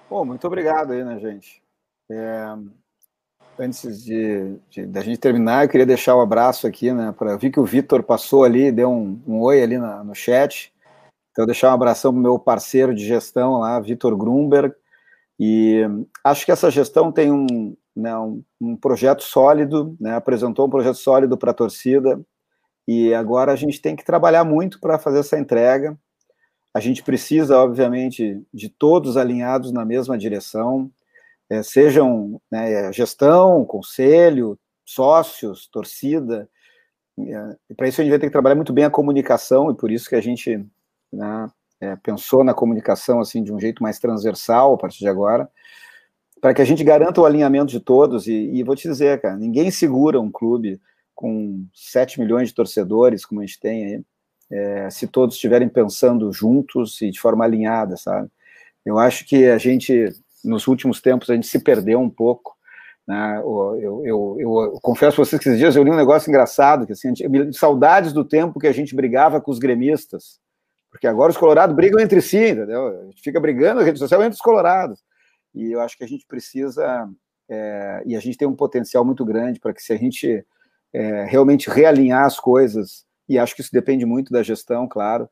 [0.08, 1.62] Bom, muito obrigado aí, né, gente?
[2.10, 2.56] É,
[3.58, 7.12] antes de, de, da gente terminar, eu queria deixar o um abraço aqui, né?
[7.16, 10.72] Para vi que o Vitor passou ali, deu um, um oi ali na, no chat.
[11.32, 14.74] Então, deixar um abração para o meu parceiro de gestão lá, Vitor Grumberg.
[15.38, 15.82] E
[16.24, 20.96] acho que essa gestão tem um, né, um, um projeto sólido, né, apresentou um projeto
[20.96, 22.20] sólido para a torcida,
[22.86, 25.96] e agora a gente tem que trabalhar muito para fazer essa entrega.
[26.74, 30.90] A gente precisa, obviamente, de todos alinhados na mesma direção,
[31.50, 36.48] é, sejam né, gestão, conselho, sócios, torcida.
[37.18, 39.90] É, para isso a gente vai ter que trabalhar muito bem a comunicação, e por
[39.90, 40.64] isso que a gente
[41.12, 45.48] né, é, pensou na comunicação assim de um jeito mais transversal a partir de agora
[46.40, 48.26] para que a gente garanta o alinhamento de todos.
[48.26, 50.80] E, e, vou te dizer, cara, ninguém segura um clube
[51.14, 54.02] com 7 milhões de torcedores, como a gente tem aí,
[54.50, 58.30] é, se todos estiverem pensando juntos e de forma alinhada, sabe?
[58.84, 60.08] Eu acho que a gente,
[60.44, 62.56] nos últimos tempos, a gente se perdeu um pouco.
[63.06, 63.38] Né?
[63.38, 66.86] Eu, eu, eu, eu confesso para vocês que esses dias eu li um negócio engraçado,
[66.86, 67.12] que assim,
[67.52, 70.38] saudades do tempo que a gente brigava com os gremistas,
[70.90, 73.00] porque agora os colorados brigam entre si, entendeu?
[73.00, 75.02] A gente fica brigando na rede social entre os colorados.
[75.54, 77.08] E eu acho que a gente precisa,
[77.48, 80.44] é, e a gente tem um potencial muito grande para que se a gente
[80.92, 85.28] é, realmente realinhar as coisas, e acho que isso depende muito da gestão, claro,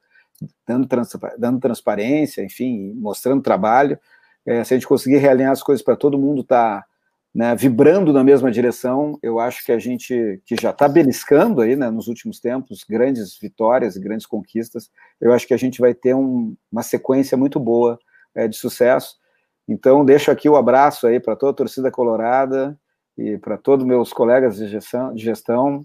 [0.66, 3.98] dando, trans, dando transparência, enfim, mostrando trabalho,
[4.46, 6.86] é, se a gente conseguir realinhar as coisas para todo mundo estar tá,
[7.34, 11.76] né, vibrando na mesma direção, eu acho que a gente, que já está beliscando aí,
[11.76, 14.90] né, nos últimos tempos, grandes vitórias e grandes conquistas,
[15.20, 17.98] eu acho que a gente vai ter um, uma sequência muito boa
[18.34, 19.16] é, de sucesso,
[19.68, 22.78] Então, deixo aqui o abraço aí para toda a torcida colorada
[23.18, 25.84] e para todos meus colegas de gestão, de gestão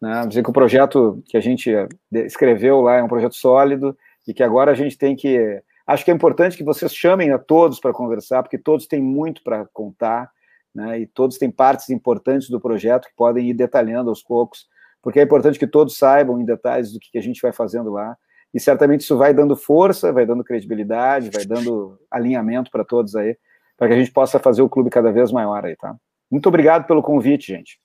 [0.00, 0.26] né?
[0.26, 1.70] dizer que o projeto que a gente
[2.12, 5.62] escreveu lá é um projeto sólido e que agora a gente tem que.
[5.88, 9.42] Acho que é importante que vocês chamem a todos para conversar, porque todos têm muito
[9.42, 10.30] para contar,
[10.74, 11.00] né?
[11.00, 14.68] e todos têm partes importantes do projeto que podem ir detalhando aos poucos,
[15.00, 18.14] porque é importante que todos saibam em detalhes do que a gente vai fazendo lá
[18.52, 23.38] e certamente isso vai dando força, vai dando credibilidade, vai dando alinhamento para todos aí,
[23.74, 25.96] para que a gente possa fazer o clube cada vez maior aí, tá?
[26.30, 27.80] Muito obrigado pelo convite, gente.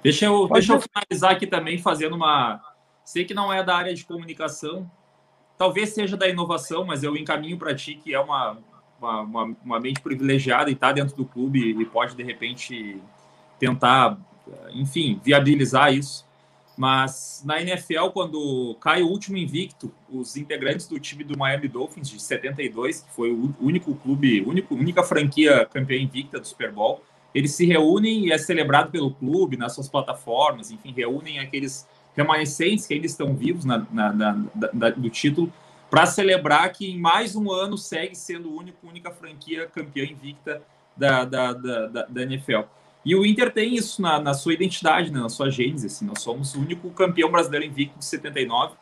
[0.00, 2.60] Deixa eu, deixa eu finalizar aqui também fazendo uma.
[3.04, 4.88] Sei que não é da área de comunicação,
[5.58, 8.58] talvez seja da inovação, mas eu encaminho para ti que é uma,
[9.00, 13.00] uma, uma, mente privilegiada e está dentro do clube e pode, de repente,
[13.58, 14.18] tentar,
[14.72, 16.26] enfim, viabilizar isso.
[16.76, 22.10] Mas na NFL, quando cai o último invicto, os integrantes do time do Miami Dolphins
[22.10, 27.02] de 72, que foi o único clube, único, única franquia campeã invicta do Super Bowl,
[27.34, 32.86] eles se reúnem e é celebrado pelo clube nas suas plataformas, enfim, reúnem aqueles remanescentes
[32.86, 35.52] que ainda estão vivos na, na, na, do título
[35.90, 40.62] para celebrar que em mais um ano segue sendo o único, única franquia campeã invicta
[40.96, 42.62] da, da, da, da NFL.
[43.04, 45.86] E o Inter tem isso na, na sua identidade, né, na sua gênese.
[45.86, 48.74] Assim, nós somos o único campeão brasileiro invicto de 79.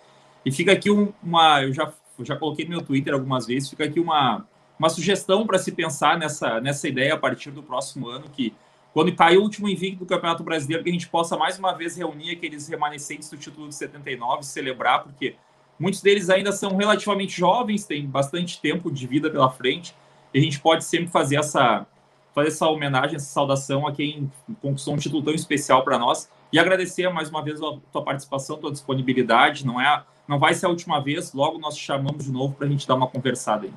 [0.47, 1.63] E fica aqui um, uma.
[1.63, 4.47] Eu já, já coloquei no meu Twitter algumas vezes, fica aqui uma,
[4.79, 8.55] uma sugestão para se pensar nessa, nessa ideia a partir do próximo ano, que
[8.95, 11.97] quando cair o último invicto do Campeonato Brasileiro, que a gente possa mais uma vez
[11.97, 15.35] reunir aqueles remanescentes do título de 79, celebrar, porque
[15.79, 19.93] muitos deles ainda são relativamente jovens, têm bastante tempo de vida pela frente,
[20.33, 21.85] e a gente pode sempre fazer essa
[22.33, 24.31] fazer essa homenagem, essa saudação a quem
[24.61, 28.57] conquistou um título tão especial para nós e agradecer mais uma vez a tua participação,
[28.57, 29.65] tua disponibilidade.
[29.65, 31.33] Não é, não vai ser a última vez.
[31.33, 33.73] Logo nós te chamamos de novo para a gente dar uma conversada aí.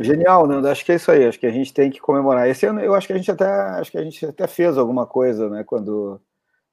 [0.00, 0.68] Genial, Nando.
[0.68, 1.26] Acho que é isso aí.
[1.26, 2.48] Acho que a gente tem que comemorar.
[2.48, 5.06] Esse ano, eu acho que a gente até, acho que a gente até fez alguma
[5.06, 5.62] coisa, né?
[5.64, 6.20] Quando,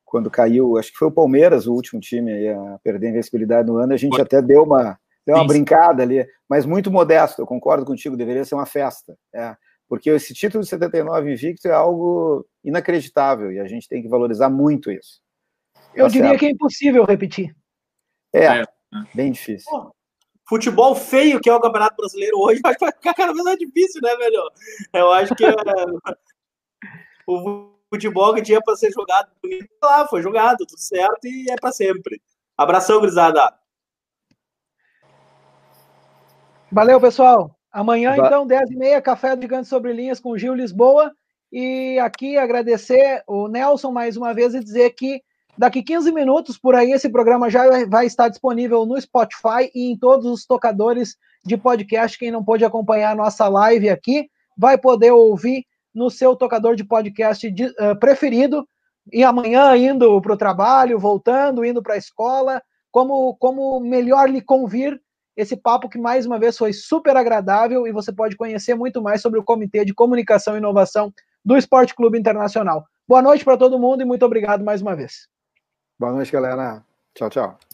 [0.05, 3.77] quando caiu, acho que foi o Palmeiras, o último time a perder a invencibilidade no
[3.77, 3.93] ano.
[3.93, 4.23] A gente foi.
[4.23, 7.41] até deu uma, deu uma brincada ali, mas muito modesto.
[7.41, 8.15] Eu concordo contigo.
[8.15, 9.17] Deveria ser uma festa.
[9.33, 9.55] É
[9.87, 14.49] porque esse título de 79 invicto é algo inacreditável e a gente tem que valorizar
[14.49, 15.21] muito isso.
[15.95, 16.39] Eu tá diria certo?
[16.39, 17.55] que é impossível repetir.
[18.33, 18.63] É, é.
[19.15, 19.69] bem difícil.
[19.69, 19.95] Pô,
[20.47, 23.57] futebol feio que é o Campeonato Brasileiro hoje, acho que vai ficar cada vez mais
[23.57, 24.49] difícil, né, velho?
[24.93, 25.53] Eu acho que é...
[27.27, 29.29] o futebol que tinha para ser jogado
[29.83, 32.21] lá, foi jogado, tudo certo e é para sempre.
[32.57, 33.53] Abração, grisada.
[36.71, 37.55] Valeu, pessoal.
[37.71, 41.13] Amanhã, então, 10h30, Café do Gigante Sobre Linhas com Gil Lisboa.
[41.51, 45.21] E aqui agradecer o Nelson mais uma vez e dizer que
[45.57, 49.97] daqui 15 minutos por aí esse programa já vai estar disponível no Spotify e em
[49.97, 52.17] todos os tocadores de podcast.
[52.17, 56.83] Quem não pôde acompanhar a nossa live aqui vai poder ouvir no seu tocador de
[56.83, 58.67] podcast de, uh, preferido.
[59.11, 64.41] E amanhã indo para o trabalho, voltando, indo para a escola, como, como melhor lhe
[64.41, 64.99] convir
[65.35, 69.21] esse papo que mais uma vez foi super agradável e você pode conhecer muito mais
[69.21, 71.13] sobre o Comitê de Comunicação e Inovação
[71.45, 72.83] do Esporte Clube Internacional.
[73.07, 75.27] Boa noite para todo mundo e muito obrigado mais uma vez.
[75.99, 76.83] Boa noite, galera.
[77.13, 77.66] Tchau, tchau.